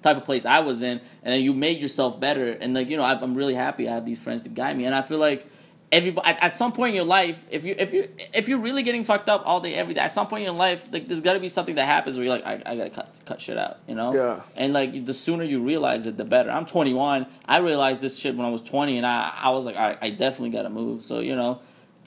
type 0.00 0.16
of 0.16 0.24
place 0.24 0.46
I 0.46 0.60
was 0.60 0.80
in, 0.80 1.02
and 1.22 1.34
then 1.34 1.42
you 1.42 1.52
made 1.52 1.78
yourself 1.78 2.18
better. 2.18 2.52
And 2.52 2.72
like 2.72 2.88
you 2.88 2.96
know, 2.96 3.02
I, 3.02 3.20
I'm 3.20 3.34
really 3.34 3.54
happy 3.54 3.86
I 3.86 3.92
have 3.92 4.06
these 4.06 4.18
friends 4.18 4.40
to 4.42 4.48
guide 4.48 4.74
me. 4.74 4.86
And 4.86 4.94
I 4.94 5.02
feel 5.02 5.18
like 5.18 5.46
everybody 5.92 6.26
at, 6.26 6.42
at 6.42 6.54
some 6.54 6.72
point 6.72 6.92
in 6.92 6.94
your 6.94 7.04
life, 7.04 7.44
if 7.50 7.62
you 7.62 7.74
if 7.78 7.92
you 7.92 8.08
if 8.32 8.48
you're 8.48 8.58
really 8.58 8.82
getting 8.82 9.04
fucked 9.04 9.28
up 9.28 9.42
all 9.44 9.60
day 9.60 9.74
every 9.74 9.92
day, 9.92 10.00
at 10.00 10.12
some 10.12 10.28
point 10.28 10.40
in 10.40 10.46
your 10.46 10.54
life, 10.54 10.88
like 10.90 11.08
there's 11.08 11.20
got 11.20 11.34
to 11.34 11.40
be 11.40 11.50
something 11.50 11.74
that 11.74 11.84
happens 11.84 12.16
where 12.16 12.24
you're 12.24 12.34
like, 12.34 12.46
I, 12.46 12.62
I 12.64 12.74
gotta 12.74 12.88
cut 12.88 13.14
cut 13.26 13.38
shit 13.38 13.58
out, 13.58 13.80
you 13.86 13.94
know? 13.94 14.14
Yeah. 14.14 14.40
And 14.56 14.72
like 14.72 15.04
the 15.04 15.12
sooner 15.12 15.44
you 15.44 15.62
realize 15.62 16.06
it, 16.06 16.16
the 16.16 16.24
better. 16.24 16.50
I'm 16.50 16.64
21. 16.64 17.26
I 17.44 17.58
realized 17.58 18.00
this 18.00 18.18
shit 18.18 18.34
when 18.34 18.46
I 18.46 18.50
was 18.50 18.62
20, 18.62 18.96
and 18.96 19.04
I 19.04 19.30
I 19.36 19.50
was 19.50 19.66
like, 19.66 19.76
all 19.76 19.82
right, 19.82 19.98
I 20.00 20.08
definitely 20.08 20.56
gotta 20.56 20.70
move. 20.70 21.04
So 21.04 21.20
you 21.20 21.36
know. 21.36 21.60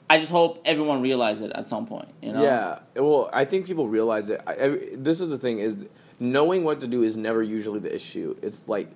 I 0.08 0.18
just 0.18 0.30
hope 0.30 0.62
everyone 0.64 1.02
realizes 1.02 1.50
it 1.50 1.52
at 1.54 1.66
some 1.66 1.86
point, 1.86 2.08
you 2.22 2.32
know. 2.32 2.42
Yeah. 2.42 2.78
Well, 2.94 3.28
I 3.32 3.44
think 3.44 3.66
people 3.66 3.88
realize 3.88 4.30
it. 4.30 4.40
I, 4.46 4.52
I, 4.52 4.78
this 4.92 5.20
is 5.20 5.30
the 5.30 5.38
thing 5.38 5.58
is 5.58 5.76
knowing 6.20 6.64
what 6.64 6.80
to 6.80 6.86
do 6.86 7.02
is 7.02 7.16
never 7.16 7.42
usually 7.42 7.80
the 7.80 7.94
issue. 7.94 8.36
It's 8.42 8.68
like 8.68 8.88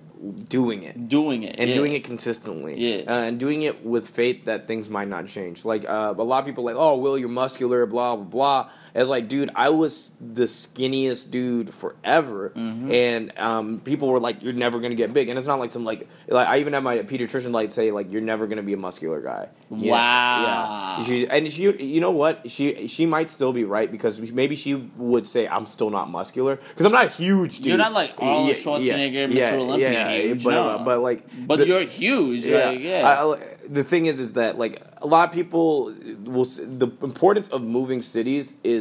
doing 0.47 0.83
it 0.83 1.09
doing 1.09 1.43
it 1.43 1.55
and 1.57 1.69
yeah. 1.69 1.75
doing 1.75 1.93
it 1.93 2.03
consistently. 2.03 2.77
Yeah. 2.77 3.11
Uh, 3.11 3.23
and 3.23 3.39
doing 3.39 3.63
it 3.63 3.83
with 3.85 4.07
faith 4.07 4.45
that 4.45 4.67
things 4.67 4.89
might 4.89 5.07
not 5.07 5.27
change. 5.27 5.65
Like 5.65 5.83
uh, 5.87 6.13
a 6.17 6.23
lot 6.23 6.39
of 6.39 6.45
people 6.45 6.67
are 6.69 6.73
like, 6.73 6.81
oh, 6.81 6.97
Will, 6.97 7.17
you're 7.17 7.29
muscular, 7.29 7.85
blah 7.85 8.15
blah 8.15 8.25
blah. 8.25 8.69
It's 8.93 9.09
like, 9.09 9.27
dude, 9.27 9.49
I 9.55 9.69
was 9.69 10.11
the 10.19 10.43
skinniest 10.43 11.31
dude 11.31 11.73
forever, 11.73 12.51
Mm-hmm. 12.55 12.91
and 12.91 13.37
um, 13.39 13.79
people 13.79 14.09
were 14.09 14.19
like, 14.19 14.43
you're 14.43 14.53
never 14.53 14.79
gonna 14.79 14.95
get 14.95 15.13
big. 15.13 15.29
And 15.29 15.37
it's 15.37 15.47
not 15.47 15.59
like 15.59 15.71
some 15.71 15.83
like 15.85 16.07
like 16.27 16.47
I 16.47 16.59
even 16.59 16.73
had 16.73 16.83
my 16.83 16.97
pediatrician 16.99 17.51
like 17.53 17.71
say 17.71 17.91
like 17.91 18.11
you're 18.11 18.21
never 18.21 18.47
gonna 18.47 18.63
be 18.63 18.73
a 18.73 18.77
muscular 18.77 19.21
guy. 19.21 19.49
You 19.69 19.85
know? 19.85 19.91
Wow. 19.93 20.97
Yeah. 20.99 21.05
She 21.05 21.27
and 21.27 21.51
she 21.51 21.71
you 21.83 22.01
know 22.01 22.11
what 22.11 22.49
she 22.51 22.87
she 22.87 23.05
might 23.05 23.29
still 23.29 23.53
be 23.53 23.63
right 23.63 23.89
because 23.91 24.19
maybe 24.19 24.55
she 24.55 24.75
would 24.97 25.25
say 25.25 25.47
I'm 25.47 25.65
still 25.65 25.89
not 25.89 26.09
muscular 26.09 26.57
because 26.57 26.85
I'm 26.85 26.91
not 26.91 27.11
huge. 27.11 27.57
Dude. 27.57 27.67
You're 27.67 27.77
not 27.77 27.93
like 27.93 28.11
Arnold 28.17 28.49
Yeah, 28.49 28.53
Schwarzenegger, 28.55 29.33
yeah, 29.33 29.51
Mr. 29.53 29.57
Olympia 29.59 29.91
Yeah, 29.91 30.17
huge, 30.17 30.43
but 30.43 30.51
no. 30.51 30.83
but 30.83 30.99
like 30.99 31.23
but 31.47 31.57
the- 31.59 31.67
you're 31.67 31.85
huge 31.85 32.45
like 32.45 32.79
yeah 32.81 33.23
I- 33.23 33.57
the 33.69 33.83
thing 33.85 34.07
is, 34.07 34.19
is 34.19 34.33
that 34.33 34.57
like 34.57 34.81
a 34.97 35.07
lot 35.07 35.29
of 35.29 35.33
people 35.33 35.93
will. 36.25 36.43
The 36.43 36.87
importance 37.03 37.47
of 37.47 37.61
moving 37.61 38.01
cities 38.01 38.53
is 38.65 38.80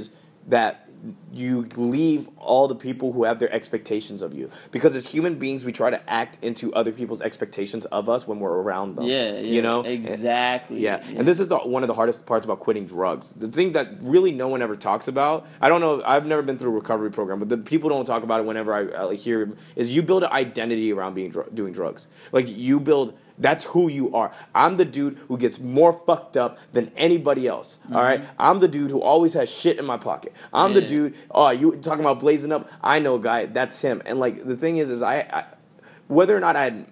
that 0.51 0.87
you 1.33 1.67
leave 1.77 2.29
all 2.37 2.69
the 2.69 2.75
people 2.75 3.13
who 3.13 3.25
have 3.25 3.39
their 3.39 3.51
expectations 3.53 4.21
of 4.21 4.35
you 4.35 4.51
because 4.71 4.95
as 4.95 5.07
human 5.07 5.39
beings 5.39 5.65
we 5.65 5.73
try 5.73 5.89
to 5.89 6.11
act 6.11 6.37
into 6.43 6.71
other 6.75 6.93
people's 6.93 7.23
expectations 7.23 7.87
of 7.87 8.11
us 8.11 8.27
when 8.27 8.39
we're 8.39 8.53
around 8.53 8.97
them 8.97 9.05
yeah, 9.05 9.33
yeah 9.33 9.41
you 9.41 9.63
know 9.63 9.81
eh, 9.81 9.91
exactly 9.91 10.81
yeah, 10.81 11.03
and 11.17 11.27
this 11.27 11.41
is 11.41 11.49
the, 11.49 11.59
one 11.59 11.83
of 11.83 11.89
the 11.89 11.95
hardest 11.95 12.25
parts 12.27 12.45
about 12.45 12.61
quitting 12.61 12.87
drugs. 12.87 13.33
The 13.33 13.49
thing 13.49 13.73
that 13.73 13.89
really 14.01 14.33
no 14.33 14.49
one 14.49 14.63
ever 14.63 14.75
talks 14.75 15.09
about. 15.09 15.47
I 15.61 15.69
don't 15.69 15.81
know. 15.81 16.03
I've 16.05 16.27
never 16.27 16.43
been 16.43 16.59
through 16.59 16.71
a 16.71 16.75
recovery 16.75 17.11
program, 17.11 17.39
but 17.39 17.49
the 17.49 17.59
people 17.59 17.91
don't 17.91 18.05
talk 18.05 18.23
about 18.23 18.41
it 18.41 18.47
whenever 18.47 18.73
I, 18.73 19.09
I 19.09 19.15
hear 19.15 19.55
is 19.77 19.95
you 19.95 20.03
build 20.03 20.25
an 20.25 20.33
identity 20.33 20.93
around 20.93 21.15
being 21.15 21.35
doing 21.55 21.73
drugs. 21.73 22.09
Like 22.33 22.49
you 22.49 22.81
build. 22.81 23.19
That's 23.41 23.65
who 23.65 23.89
you 23.89 24.15
are. 24.15 24.33
I'm 24.55 24.77
the 24.77 24.85
dude 24.85 25.19
who 25.27 25.39
gets 25.39 25.59
more 25.59 26.01
fucked 26.07 26.37
up 26.37 26.59
than 26.73 26.93
anybody 26.97 27.49
else. 27.49 27.79
all 27.87 27.97
mm-hmm. 27.97 27.97
right, 27.97 28.25
I'm 28.39 28.61
the 28.61 28.69
dude 28.69 28.91
who 28.91 29.01
always 29.01 29.33
has 29.33 29.51
shit 29.51 29.79
in 29.79 29.87
my 29.87 29.97
pocket. 29.97 30.33
I'm 30.53 30.75
the 30.75 30.83
dude. 30.83 31.15
Oh, 31.31 31.51
you 31.51 31.73
talking 31.77 32.01
about 32.01 32.21
blazing 32.21 32.53
up? 32.53 32.71
I 32.83 32.99
know, 32.99 33.19
guy. 33.19 33.47
That's 33.47 33.81
him. 33.81 34.03
And 34.05 34.21
like 34.21 34.45
the 34.45 34.57
thing 34.57 34.77
is, 34.77 34.91
is 34.91 35.03
I, 35.03 35.21
I 35.21 35.45
whether 36.09 36.37
or 36.37 36.41
not 36.41 36.57
I 36.57 36.65
had 36.65 36.87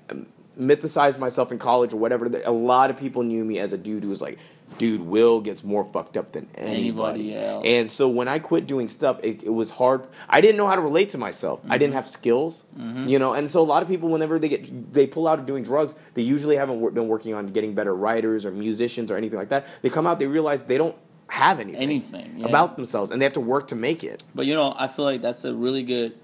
mythicized 0.59 1.19
myself 1.19 1.53
in 1.53 1.59
college 1.59 1.93
or 1.93 1.99
whatever, 1.99 2.27
a 2.45 2.51
lot 2.51 2.91
of 2.91 2.97
people 2.97 3.23
knew 3.23 3.45
me 3.45 3.59
as 3.59 3.73
a 3.73 3.79
dude 3.79 4.03
who 4.03 4.09
was 4.09 4.21
like, 4.21 4.39
dude, 4.79 5.01
Will 5.03 5.41
gets 5.41 5.63
more 5.65 5.85
fucked 5.93 6.17
up 6.17 6.33
than 6.33 6.49
anybody. 6.55 7.33
Anybody 7.33 7.37
else. 7.37 7.63
And 7.67 7.91
so 7.91 8.09
when 8.09 8.29
I 8.29 8.39
quit 8.39 8.67
doing 8.67 8.89
stuff, 8.89 9.19
it, 9.23 9.43
it 9.43 9.51
was 9.53 9.71
hard. 9.71 10.07
I 10.29 10.41
didn't 10.41 10.57
know 10.57 10.67
how 10.67 10.77
to 10.77 10.81
relate 10.81 11.09
to 11.11 11.19
myself. 11.19 11.61
I 11.61 11.63
Mm-hmm. 11.69 11.79
didn't 11.79 11.95
have 11.95 12.07
skills, 12.07 12.65
you 13.07 13.19
know. 13.19 13.35
And 13.35 13.51
so 13.51 13.61
a 13.61 13.63
lot 13.63 13.83
of 13.83 13.89
people, 13.89 14.09
whenever 14.09 14.39
they 14.39 14.49
get 14.49 14.93
they 14.93 15.07
pull 15.07 15.27
out 15.29 15.39
of 15.39 15.47
doing 15.47 15.63
drugs, 15.63 15.95
they 16.15 16.23
usually 16.23 16.57
haven't 16.57 16.95
been 16.95 17.09
working 17.09 17.35
on 17.35 17.49
getting 17.49 17.75
better 17.75 17.95
writers 17.95 18.47
or 18.47 18.51
musicians 18.51 19.11
or 19.11 19.17
anything 19.17 19.39
like 19.39 19.49
that. 19.51 19.67
They 19.83 19.91
come 19.91 20.07
out, 20.07 20.19
they 20.19 20.27
realize 20.27 20.63
they 20.63 20.79
don't 20.79 20.97
have 21.29 21.61
anything, 21.61 21.83
Anything, 21.83 22.39
yeah. 22.39 22.47
about 22.47 22.77
themselves, 22.77 23.11
and 23.11 23.21
they 23.21 23.25
have 23.27 23.35
to 23.35 23.41
work 23.41 23.67
to 23.69 23.75
make 23.75 24.03
it. 24.03 24.23
But 24.35 24.47
you 24.47 24.55
know, 24.55 24.75
I 24.79 24.89
feel 24.89 25.05
like 25.05 25.21
that's 25.21 25.45
a 25.45 25.55
really 25.55 25.83
good 25.83 26.15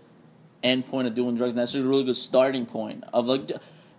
end 0.63 0.87
point 0.87 1.07
of 1.07 1.15
doing 1.15 1.37
drugs. 1.37 1.53
And 1.53 1.59
that's 1.61 1.75
a 1.75 1.83
really 1.83 2.05
good 2.05 2.17
starting 2.17 2.65
point 2.65 3.05
of 3.13 3.27
like 3.27 3.51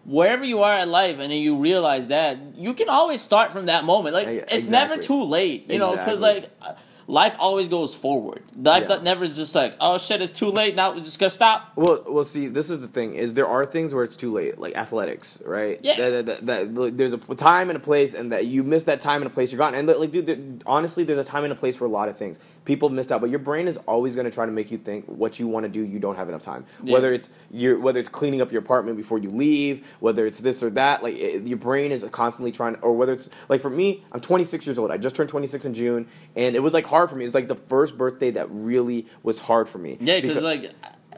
wherever 0.06 0.46
you 0.46 0.62
are 0.64 0.80
in 0.80 0.90
life, 0.92 1.20
and 1.20 1.32
then 1.32 1.42
you 1.42 1.58
realize 1.58 2.08
that 2.08 2.38
you 2.56 2.74
can 2.74 2.90
always 2.90 3.22
start 3.22 3.52
from 3.52 3.66
that 3.66 3.84
moment. 3.84 4.16
Like 4.16 4.28
Yeah, 4.28 4.46
it's 4.50 4.70
never 4.70 4.98
too 4.98 5.24
late, 5.24 5.70
you 5.70 5.80
know, 5.80 5.92
because 5.92 6.20
Exactly. 6.20 6.50
like. 6.62 6.78
Life 7.08 7.36
always 7.38 7.68
goes 7.68 7.94
forward. 7.94 8.42
Life 8.60 8.84
Yeah. 8.84 8.88
that 8.90 9.04
never 9.04 9.24
is 9.26 9.36
just 9.36 9.54
like, 9.54 9.76
oh 9.80 9.98
shit, 10.00 10.22
it's 10.22 10.38
too 10.38 10.50
late. 10.50 10.76
Now 10.76 10.92
we're 10.92 11.02
just 11.02 11.20
gonna 11.20 11.30
stop. 11.30 11.72
Well, 11.76 12.04
well, 12.08 12.24
see, 12.24 12.48
this 12.48 12.70
is 12.72 12.82
the 12.82 12.88
thing: 12.88 13.14
is 13.16 13.34
there 13.36 13.48
are 13.48 13.66
things 13.66 13.94
where 13.94 14.04
it's 14.04 14.16
too 14.16 14.32
late, 14.34 14.58
like 14.58 14.76
athletics, 14.76 15.40
right? 15.46 15.80
Yeah. 15.84 16.10
That, 16.10 16.26
that, 16.26 16.46
that, 16.48 16.76
that- 16.76 16.98
there's 16.98 17.14
a 17.14 17.18
time 17.36 17.70
and 17.70 17.78
a 17.78 17.80
place, 17.80 18.14
and 18.16 18.32
that 18.32 18.48
you 18.48 18.64
miss 18.64 18.86
that 18.86 19.02
time 19.02 19.22
and 19.22 19.30
a 19.32 19.34
place, 19.34 19.52
you're 19.52 19.60
gone. 19.60 19.76
And 19.76 19.88
like, 19.88 20.12
dude, 20.12 20.26
there, 20.26 20.38
honestly, 20.66 21.04
there's 21.04 21.20
a 21.20 21.24
time 21.24 21.44
and 21.44 21.54
a 21.54 21.56
place 21.56 21.76
for 21.76 21.86
a 21.86 21.90
lot 21.90 22.10
of 22.10 22.18
things. 22.18 22.40
People 22.64 22.90
missed 22.90 23.12
out, 23.12 23.22
but 23.22 23.30
your 23.30 23.38
brain 23.40 23.68
is 23.68 23.78
always 23.88 24.16
going 24.16 24.26
to 24.26 24.32
try 24.32 24.48
to 24.48 24.52
make 24.52 24.72
you 24.72 24.80
think 24.80 25.06
what 25.06 25.40
you 25.40 25.48
want 25.48 25.66
to 25.66 25.70
do. 25.70 25.82
You 25.82 26.00
don't 26.00 26.16
have 26.16 26.28
enough 26.30 26.42
time. 26.42 26.66
Yeah. 26.84 26.94
Whether 26.94 27.14
it's 27.14 27.30
your, 27.52 27.80
whether 27.80 28.00
it's 28.00 28.10
cleaning 28.10 28.42
up 28.42 28.52
your 28.52 28.62
apartment 28.64 28.98
before 28.98 29.20
you 29.20 29.30
leave, 29.30 29.86
whether 30.00 30.26
it's 30.26 30.40
this 30.40 30.64
or 30.64 30.72
that, 30.72 31.04
like 31.04 31.14
it, 31.16 31.46
your 31.46 31.60
brain 31.60 31.92
is 31.92 32.04
constantly 32.12 32.52
trying. 32.52 32.76
Or 32.78 32.94
whether 32.94 33.12
it's 33.14 33.30
like 33.50 33.62
for 33.62 33.70
me, 33.70 34.04
I'm 34.12 34.20
26 34.22 34.66
years 34.66 34.80
old. 34.80 34.90
I 34.90 34.98
just 34.98 35.16
turned 35.16 35.30
26 35.30 35.66
in 35.66 35.76
June, 35.76 36.08
and 36.36 36.56
it 36.56 36.60
was 36.64 36.74
like 36.74 36.86
hard 36.96 37.10
for 37.10 37.16
me. 37.18 37.26
It's 37.26 37.34
like 37.36 37.48
the 37.50 37.56
first 37.56 37.98
birthday 37.98 38.32
that 38.32 38.48
really 38.50 39.06
was 39.22 39.38
hard 39.40 39.68
for 39.68 39.78
me. 39.80 39.98
Yeah, 40.00 40.22
because 40.22 40.42
like 40.42 40.72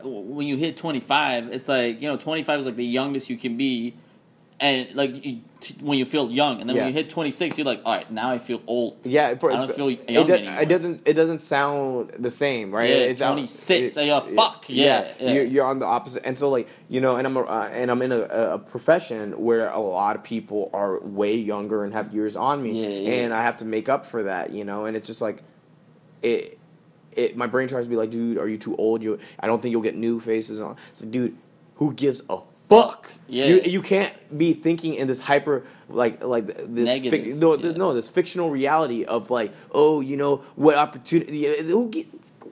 when 0.04 0.48
you 0.48 0.58
hit 0.58 0.76
25, 0.78 1.50
it's 1.50 1.68
like, 1.68 2.02
you 2.02 2.08
know, 2.08 2.18
25 2.18 2.60
is 2.60 2.66
like 2.66 2.76
the 2.76 2.86
youngest 2.86 3.30
you 3.30 3.38
can 3.38 3.58
be. 3.58 3.94
And 4.60 4.96
like 4.96 5.24
you, 5.24 5.42
t- 5.60 5.76
when 5.82 6.00
you 6.00 6.06
feel 6.06 6.32
young, 6.32 6.60
and 6.62 6.68
then 6.68 6.76
Yeah. 6.76 6.86
when 6.86 6.94
you 6.94 6.98
hit 7.00 7.12
26, 7.12 7.60
you're 7.60 7.66
like, 7.66 7.80
all 7.86 7.94
right, 7.96 8.10
now 8.12 8.32
I 8.32 8.40
feel 8.40 8.60
old. 8.66 8.98
Yeah, 9.04 9.36
for, 9.36 9.52
I 9.52 9.58
don't 9.58 9.72
feel 9.76 9.90
it, 9.90 10.10
young 10.10 10.26
do- 10.26 10.34
anymore. 10.34 10.62
it 10.62 10.68
doesn't. 10.68 11.04
It 11.06 11.14
doesn't 11.14 11.42
sound 11.42 12.10
the 12.18 12.32
same, 12.32 12.74
right? 12.74 12.90
Yeah, 12.90 12.96
It's 12.96 13.22
out- 13.22 13.34
26, 13.34 13.98
it- 13.98 14.06
yeah, 14.08 14.20
fuck, 14.36 14.66
yeah, 14.68 15.12
yeah. 15.20 15.32
You're, 15.34 15.44
you're 15.44 15.64
on 15.66 15.78
the 15.78 15.86
opposite, 15.86 16.24
and 16.26 16.36
so 16.36 16.50
like 16.50 16.68
you 16.90 17.02
know, 17.02 17.18
and 17.18 17.28
I'm 17.28 17.38
a, 17.38 17.42
uh, 17.42 17.70
and 17.72 17.92
I'm 17.92 18.02
in 18.02 18.12
a, 18.12 18.22
a 18.22 18.58
profession 18.58 19.34
where 19.44 19.70
a 19.70 19.80
lot 19.80 20.16
of 20.16 20.24
people 20.24 20.72
are 20.74 21.00
way 21.02 21.36
younger 21.36 21.84
and 21.84 21.94
have 21.94 22.12
years 22.12 22.36
on 22.36 22.64
me, 22.64 23.06
and 23.22 23.36
I 23.36 23.44
have 23.44 23.58
to 23.58 23.66
make 23.66 23.90
up 23.90 24.08
for 24.08 24.24
that, 24.24 24.50
you 24.54 24.66
know, 24.66 24.86
and 24.86 24.98
it's 24.98 25.06
just 25.06 25.22
like 25.22 25.44
it. 26.22 26.60
It, 27.12 27.36
my 27.36 27.48
brain 27.48 27.68
tries 27.68 27.86
to 27.86 27.90
be 27.90 27.96
like, 27.96 28.12
dude, 28.12 28.38
are 28.38 28.48
you 28.48 28.60
too 28.60 28.76
old? 28.76 29.02
You, 29.02 29.18
I 29.40 29.48
don't 29.48 29.60
think 29.60 29.72
you'll 29.72 29.82
get 29.82 29.96
new 29.96 30.20
faces 30.20 30.62
on. 30.62 30.76
It's 30.92 31.02
like, 31.02 31.10
dude, 31.10 31.36
who 31.76 31.92
gives 31.94 32.22
a 32.30 32.42
fuck? 32.70 33.12
Yeah. 33.28 33.46
You, 33.46 33.62
you 33.62 33.82
can't 33.82 34.38
be 34.38 34.54
thinking 34.54 34.94
in 34.94 35.08
this 35.08 35.22
hyper, 35.22 35.64
like, 35.90 36.24
like 36.24 36.46
this, 36.46 36.90
fic- 37.00 37.34
no, 37.34 37.58
yeah. 37.58 37.72
no, 37.72 37.96
this 37.96 38.08
fictional 38.08 38.52
reality 38.52 39.04
of 39.04 39.32
like, 39.32 39.52
oh, 39.72 40.00
you 40.02 40.16
know, 40.16 40.38
what 40.56 40.78
opportunity? 40.78 41.46
Who, 41.64 41.92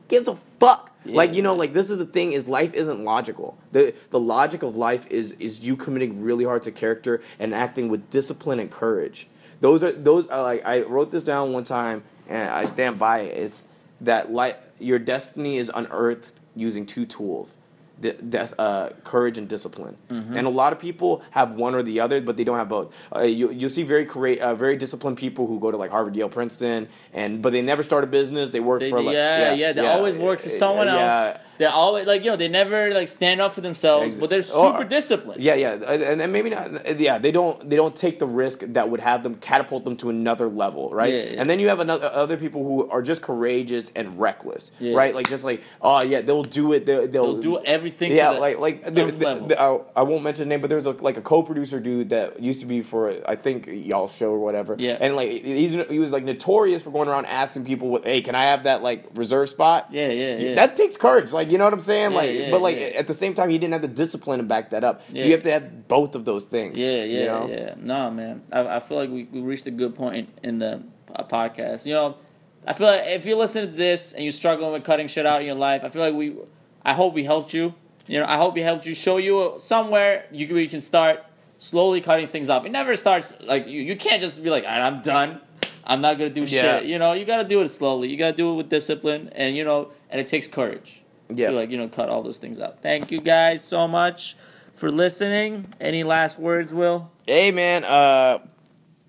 gives 0.07 0.27
a 0.27 0.35
fuck? 0.59 0.91
Like, 1.05 1.35
you 1.35 1.43
know, 1.43 1.53
like 1.53 1.73
this 1.73 1.91
is 1.91 1.99
the 1.99 2.05
thing: 2.05 2.33
is 2.33 2.47
life 2.47 2.73
isn't 2.73 3.03
logical. 3.03 3.57
the 3.71 3.93
The 4.09 4.19
logic 4.19 4.63
of 4.63 4.75
life 4.75 5.05
is 5.11 5.33
is 5.33 5.59
you 5.59 5.75
committing 5.75 6.21
really 6.21 6.45
hard 6.45 6.63
to 6.63 6.71
character 6.71 7.21
and 7.37 7.53
acting 7.53 7.89
with 7.89 8.09
discipline 8.09 8.59
and 8.59 8.71
courage. 8.71 9.27
Those 9.61 9.83
are 9.83 9.91
those 9.91 10.27
are 10.27 10.41
like 10.41 10.65
I 10.65 10.81
wrote 10.81 11.11
this 11.11 11.21
down 11.21 11.53
one 11.53 11.63
time 11.63 12.03
and 12.29 12.49
I 12.49 12.65
stand 12.65 12.97
by 12.99 13.19
it. 13.21 13.37
It's 13.37 13.63
that 14.01 14.31
like 14.31 14.61
your 14.79 14.99
destiny 14.99 15.57
is 15.57 15.71
unearthed 15.73 16.31
using 16.55 16.85
two 16.85 17.05
tools. 17.05 17.53
des- 18.01 18.53
uh, 18.59 18.89
courage 19.05 19.37
and 19.37 19.47
discipline. 19.47 19.95
Mm-hmm. 20.09 20.35
And 20.35 20.47
a 20.47 20.49
lot 20.49 20.73
of 20.73 20.79
people 20.79 21.23
have 21.31 21.51
one 21.51 21.73
or 21.73 21.81
the 21.81 22.01
other, 22.01 22.19
but 22.19 22.35
they 22.35 22.43
don't 22.43 22.57
have 22.57 22.67
both. 22.67 22.93
Uh, 23.15 23.21
you 23.21 23.51
you'll 23.51 23.69
see 23.69 23.83
very 23.83 24.05
correct, 24.05 24.41
uh, 24.41 24.53
very 24.53 24.75
disciplined 24.75 25.17
people 25.17 25.47
who 25.47 25.59
go 25.61 25.71
to 25.71 25.77
like 25.77 25.91
Harvard, 25.91 26.13
Yale, 26.15 26.27
Princeton, 26.27 26.89
and 27.13 27.41
but 27.41 27.53
they 27.53 27.61
never 27.61 27.83
start 27.83 28.03
a 28.03 28.07
business. 28.07 28.49
They 28.51 28.59
work 28.59 28.81
They, 28.81 28.89
for 28.89 29.01
like 29.01 29.13
yeah, 29.13 29.53
yeah, 29.53 29.71
they 29.71 29.87
always 29.87 30.17
work 30.17 30.41
for 30.41 30.49
someone 30.49 30.87
yeah, 30.87 31.27
else. 31.27 31.39
They 31.57 31.65
always 31.65 32.05
like 32.05 32.23
you 32.23 32.31
know 32.31 32.37
they 32.37 32.47
never 32.47 32.93
like 32.93 33.07
stand 33.07 33.41
up 33.41 33.53
for 33.53 33.61
themselves, 33.61 34.15
but 34.15 34.29
they're 34.29 34.39
Oh, 34.53 34.71
super 34.71 34.83
disciplined. 34.83 35.41
Yeah, 35.41 35.55
yeah, 35.55 35.73
and, 35.73 36.21
and 36.21 36.33
maybe 36.33 36.49
not. 36.49 36.99
Yeah, 36.99 37.17
they 37.17 37.31
don't 37.31 37.69
they 37.69 37.75
don't 37.75 37.95
take 37.95 38.19
the 38.19 38.25
risk 38.27 38.59
that 38.67 38.89
would 38.89 38.99
have 38.99 39.23
them 39.23 39.35
catapult 39.35 39.83
them 39.85 39.95
to 39.97 40.09
another 40.09 40.47
level, 40.49 40.89
right? 40.91 41.13
Yeah, 41.13 41.19
yeah. 41.23 41.41
And 41.41 41.49
then 41.49 41.59
you 41.59 41.67
have 41.69 41.79
another 41.79 42.07
other 42.11 42.37
people 42.37 42.63
who 42.63 42.89
are 42.89 43.01
just 43.01 43.21
courageous 43.21 43.91
and 43.95 44.19
reckless, 44.19 44.71
Yeah. 44.79 44.95
right? 44.95 45.13
Like 45.15 45.27
just 45.29 45.43
like 45.43 45.61
oh 45.81 46.01
yeah, 46.01 46.21
they'll 46.21 46.43
do 46.43 46.73
it. 46.73 46.85
They'll, 46.85 47.07
they'll, 47.07 47.33
They'll 47.33 47.41
do 47.41 47.63
everything. 47.63 48.11
Yeah, 48.11 48.29
to 48.29 48.35
the 48.35 48.39
like 48.41 48.59
like 48.59 48.83
nth 48.85 48.95
there- 49.19 49.35
level. 49.35 49.85
I, 49.95 49.99
I 50.01 50.03
won't 50.03 50.23
mention 50.23 50.45
the 50.47 50.49
name, 50.49 50.61
but 50.61 50.69
there's 50.69 50.85
a, 50.85 50.91
like 50.91 51.17
a 51.17 51.21
co-producer 51.21 51.79
dude 51.79 52.09
that 52.09 52.39
used 52.41 52.59
to 52.61 52.65
be 52.65 52.81
for 52.81 53.13
I 53.27 53.35
think 53.35 53.67
y'all 53.71 54.07
show 54.07 54.29
or 54.31 54.39
whatever. 54.39 54.75
Yeah. 54.77 54.97
and 54.99 55.15
like 55.15 55.29
he's 55.43 55.71
he 55.89 55.99
was 55.99 56.11
like 56.11 56.23
notorious 56.23 56.81
for 56.81 56.91
going 56.91 57.07
around 57.07 57.25
asking 57.25 57.65
people, 57.65 58.01
"Hey, 58.03 58.21
can 58.21 58.35
I 58.35 58.43
have 58.45 58.63
that 58.63 58.83
like 58.83 59.05
reserve 59.15 59.49
spot?" 59.49 59.87
yeah, 59.91 60.09
yeah, 60.09 60.37
yeah. 60.37 60.55
That 60.55 60.75
takes 60.75 60.97
courage, 60.97 61.31
like 61.31 61.44
you 61.51 61.57
know 61.57 61.63
what 61.65 61.73
I'm 61.73 61.81
saying, 61.81 62.11
Yeah, 62.11 62.17
like. 62.17 62.31
yeah, 62.33 62.51
but 62.51 62.61
like 62.61 62.75
yeah. 62.77 62.99
at 63.01 63.07
the 63.07 63.13
same 63.13 63.33
time, 63.33 63.49
he 63.49 63.57
didn't 63.57 63.73
have 63.73 63.81
the 63.81 63.87
discipline 63.87 64.39
to 64.39 64.43
back 64.45 64.69
that 64.71 64.83
up. 64.83 65.01
So 65.09 65.23
you 65.23 65.31
have 65.31 65.41
to 65.43 65.51
have 65.51 65.87
both 65.87 66.15
of 66.15 66.25
those 66.25 66.45
things. 66.45 66.79
Yeah, 66.79 67.03
yeah, 67.03 67.19
you 67.19 67.25
know? 67.25 67.47
yeah. 67.49 67.73
No, 67.77 68.11
man. 68.11 68.43
I, 68.51 68.77
I 68.77 68.79
feel 68.79 68.97
like 68.97 69.09
we, 69.09 69.25
we 69.25 69.41
reached 69.41 69.67
a 69.67 69.71
good 69.71 69.95
point 69.95 70.29
in 70.43 70.59
the 70.59 70.81
uh, 71.15 71.23
podcast. 71.23 71.85
You 71.85 71.93
know, 71.93 72.15
I 72.67 72.73
feel 72.73 72.87
like 72.87 73.03
if 73.05 73.25
you're 73.25 73.37
listening 73.37 73.71
to 73.71 73.77
this 73.77 74.13
and 74.13 74.23
you're 74.23 74.31
struggling 74.31 74.71
with 74.71 74.83
cutting 74.83 75.07
shit 75.07 75.25
out 75.25 75.41
in 75.41 75.45
your 75.47 75.55
life, 75.55 75.83
I 75.83 75.89
feel 75.89 76.01
like 76.01 76.15
we, 76.15 76.35
I 76.83 76.93
hope 76.93 77.13
we 77.13 77.23
helped 77.23 77.53
you. 77.53 77.73
You 78.07 78.19
know, 78.19 78.25
I 78.27 78.37
hope 78.37 78.53
we 78.55 78.61
helped 78.61 78.85
you 78.85 78.93
show 78.93 79.17
you 79.17 79.53
somewhere 79.57 80.25
you 80.31 80.45
can, 80.47 80.57
you 80.57 80.69
can 80.69 80.81
start 80.81 81.23
slowly 81.57 82.01
cutting 82.01 82.27
things 82.27 82.49
off. 82.49 82.65
It 82.65 82.71
never 82.71 82.95
starts 82.95 83.35
like 83.41 83.67
you. 83.67 83.81
You 83.81 83.95
can't 83.95 84.21
just 84.21 84.43
be 84.43 84.49
like, 84.49 84.63
"All 84.63 84.69
right, 84.69 84.81
I'm 84.81 85.01
done. 85.01 85.41
I'm 85.87 86.01
not 86.01 86.17
gonna 86.17 86.29
do 86.29 86.41
Yeah. 86.41 86.79
shit. 86.79 86.85
You 86.85 86.99
know, 86.99 87.13
you 87.13 87.25
gotta 87.25 87.47
do 87.47 87.61
it 87.61 87.69
slowly. 87.69 88.09
You 88.09 88.17
gotta 88.17 88.35
do 88.35 88.51
it 88.51 88.55
with 88.55 88.69
discipline, 88.69 89.29
and 89.33 89.55
you 89.55 89.63
know, 89.63 89.91
and 90.09 90.19
it 90.19 90.27
takes 90.27 90.47
courage. 90.47 91.01
Yeah. 91.29 91.49
To 91.49 91.55
like 91.55 91.69
you 91.69 91.77
know, 91.77 91.87
cut 91.87 92.09
all 92.09 92.23
those 92.23 92.37
things 92.37 92.59
out. 92.59 92.81
Thank 92.81 93.11
you 93.11 93.19
guys 93.19 93.63
so 93.63 93.87
much 93.87 94.35
for 94.73 94.91
listening. 94.91 95.73
Any 95.79 96.03
last 96.03 96.37
words, 96.37 96.73
Will? 96.73 97.11
Hey 97.25 97.51
man, 97.51 97.83
uh, 97.83 98.39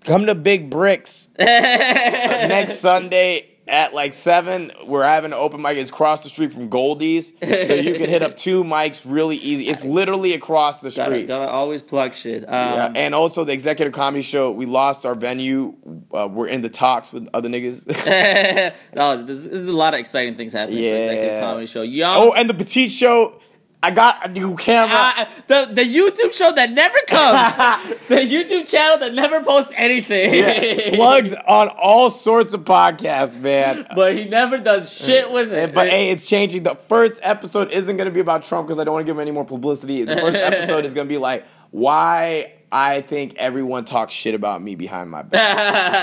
come 0.03 0.25
to 0.25 0.35
Big 0.35 0.69
Bricks 0.69 1.27
next 1.37 2.79
Sunday. 2.79 3.56
At 3.69 3.93
like 3.93 4.13
seven, 4.13 4.71
we're 4.85 5.03
having 5.03 5.33
an 5.33 5.37
open 5.37 5.61
mic. 5.61 5.77
It's 5.77 5.89
across 5.89 6.23
the 6.23 6.29
street 6.29 6.51
from 6.53 6.69
Goldie's, 6.69 7.33
so 7.41 7.73
you 7.73 7.93
can 7.95 8.09
hit 8.09 8.21
up 8.23 8.35
two 8.37 8.63
mics 8.63 9.01
really 9.05 9.35
easy. 9.37 9.67
It's 9.67 9.83
literally 9.83 10.33
across 10.33 10.79
the 10.79 10.89
Gotta, 10.89 11.11
street. 11.15 11.27
gotta 11.27 11.51
always 11.51 11.81
plug 11.81 12.13
shit. 12.13 12.43
Um, 12.43 12.49
Yeah, 12.53 12.91
and 12.95 13.13
also 13.13 13.43
the 13.43 13.51
executive 13.53 13.93
comedy 13.93 14.21
show. 14.23 14.51
We 14.51 14.65
lost 14.65 15.05
our 15.05 15.15
venue. 15.15 15.75
Uh, 16.13 16.27
we're 16.31 16.47
in 16.47 16.61
the 16.61 16.69
talks 16.69 17.11
with 17.11 17.27
other 17.33 17.49
niggas. 17.49 17.85
no, 18.95 19.23
this, 19.23 19.43
this 19.43 19.53
is 19.61 19.69
a 19.69 19.73
lot 19.75 19.93
of 19.93 19.99
exciting 19.99 20.35
things 20.35 20.53
happening 20.53 20.77
for 20.79 20.83
Yeah. 20.83 20.91
Executive 20.95 21.39
Comedy 21.41 21.67
Show. 21.67 21.81
Young, 21.81 22.15
oh, 22.17 22.33
and 22.33 22.49
the 22.49 22.53
Petit 22.53 22.87
show. 22.89 23.39
I 23.83 23.91
got 23.91 24.25
a 24.25 24.31
new 24.31 24.55
camera. 24.55 25.13
uh, 25.17 25.25
the 25.45 25.69
the 25.71 25.83
YouTube 25.83 26.33
show 26.33 26.51
that 26.51 26.71
never 26.71 26.97
comes, 27.07 27.97
the 28.07 28.15
YouTube 28.15 28.67
channel 28.67 28.97
that 28.97 29.13
never 29.13 29.43
posts 29.43 29.73
anything. 29.77 30.33
Yeah, 30.33 30.95
plugged 30.95 31.35
on 31.47 31.69
all 31.69 32.09
sorts 32.09 32.55
of 32.55 32.61
podcasts, 32.61 33.39
man. 33.39 33.85
but 33.95 34.15
he 34.15 34.25
never 34.25 34.57
does 34.57 34.91
shit 34.91 35.31
with 35.31 35.53
it. 35.53 35.75
But 35.75 35.89
hey, 35.89 36.09
it's 36.09 36.25
changing. 36.27 36.63
The 36.63 36.75
first 36.75 37.19
episode 37.21 37.71
isn't 37.71 37.97
going 37.97 38.07
to 38.09 38.13
be 38.13 38.19
about 38.19 38.43
Trump 38.43 38.67
because 38.67 38.79
I 38.79 38.83
don't 38.83 38.93
want 38.95 39.05
to 39.05 39.09
give 39.09 39.15
him 39.15 39.21
any 39.21 39.31
more 39.31 39.45
publicity. 39.45 40.03
The 40.03 40.17
first 40.17 40.35
episode 40.37 40.83
is 40.83 40.95
going 40.95 41.07
to 41.07 41.13
be 41.13 41.19
like 41.19 41.45
why 41.69 42.53
I 42.69 42.99
think 43.01 43.35
everyone 43.37 43.85
talks 43.85 44.13
shit 44.13 44.35
about 44.35 44.61
me 44.61 44.75
behind 44.75 45.09
my 45.09 45.21
back. 45.23 45.55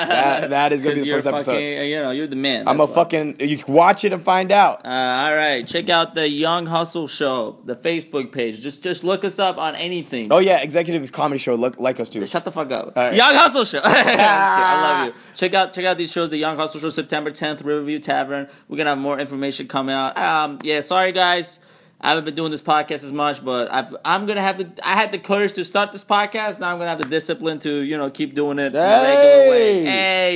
that, 0.08 0.50
that 0.50 0.72
is 0.72 0.82
to 0.82 0.94
be 0.94 1.00
the 1.02 1.10
first 1.10 1.26
episode. 1.26 1.58
You 1.58 1.96
know, 1.96 2.10
you're 2.10 2.26
the 2.26 2.36
man. 2.36 2.66
I'm 2.66 2.80
a 2.80 2.86
why. 2.86 2.94
fucking. 2.94 3.36
You 3.40 3.62
watch 3.68 4.04
it 4.04 4.12
and 4.14 4.22
find 4.22 4.50
out. 4.50 4.84
Uh, 4.84 4.88
all 4.88 5.34
right, 5.36 5.66
check 5.66 5.90
out 5.90 6.14
the 6.14 6.28
Young 6.28 6.64
Hustle 6.66 7.06
Show, 7.06 7.58
the 7.64 7.76
Facebook 7.76 8.32
page. 8.32 8.60
Just 8.60 8.82
just 8.82 9.04
look 9.04 9.24
us 9.24 9.38
up 9.38 9.58
on 9.58 9.74
anything. 9.76 10.32
Oh 10.32 10.38
yeah, 10.38 10.62
executive 10.62 11.12
comedy 11.12 11.38
show. 11.38 11.54
Look, 11.54 11.78
like 11.78 12.00
us 12.00 12.08
too. 12.08 12.26
Shut 12.26 12.44
the 12.46 12.52
fuck 12.52 12.70
up. 12.70 12.96
right. 12.96 13.14
Young 13.14 13.34
Hustle 13.34 13.64
Show. 13.64 13.80
I 13.84 14.80
love 14.82 15.06
you. 15.08 15.14
Check 15.34 15.52
out 15.54 15.72
check 15.72 15.84
out 15.84 15.98
these 15.98 16.12
shows. 16.12 16.30
The 16.30 16.38
Young 16.38 16.56
Hustle 16.56 16.80
Show, 16.80 16.88
September 16.88 17.30
10th, 17.30 17.64
Riverview 17.64 17.98
Tavern. 17.98 18.48
We're 18.68 18.78
gonna 18.78 18.90
have 18.90 18.98
more 18.98 19.18
information 19.20 19.68
coming 19.68 19.94
out. 19.94 20.16
Um, 20.16 20.58
yeah, 20.62 20.80
sorry 20.80 21.12
guys. 21.12 21.60
I 22.04 22.08
haven't 22.10 22.26
been 22.26 22.34
doing 22.34 22.50
this 22.50 22.60
podcast 22.60 23.02
as 23.02 23.12
much, 23.12 23.42
but 23.42 23.72
I've, 23.72 23.96
I'm 24.04 24.26
gonna 24.26 24.42
have 24.42 24.58
to. 24.58 24.70
I 24.86 24.92
had 24.94 25.10
the 25.10 25.18
courage 25.18 25.54
to 25.54 25.64
start 25.64 25.90
this 25.90 26.04
podcast. 26.04 26.58
Now 26.60 26.70
I'm 26.70 26.76
gonna 26.78 26.90
have 26.90 26.98
the 26.98 27.08
discipline 27.08 27.58
to, 27.60 27.72
you 27.80 27.96
know, 27.96 28.10
keep 28.10 28.34
doing 28.34 28.58
it 28.58 28.74
in 28.74 28.76
a 28.76 29.02
regular 29.02 29.48
way. 29.50 29.84
Hey. 29.84 29.90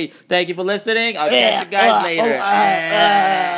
Hey, 0.09 0.11
thank 0.27 0.49
you 0.49 0.55
for 0.55 0.63
listening. 0.63 1.15
I'll 1.17 1.29
catch 1.29 1.65
you 1.65 1.71
guys 1.71 1.91
Uh, 1.91 2.03
later. 2.03 2.35
oh, 2.35 2.39
uh, 2.39 2.41
uh. 2.41 3.55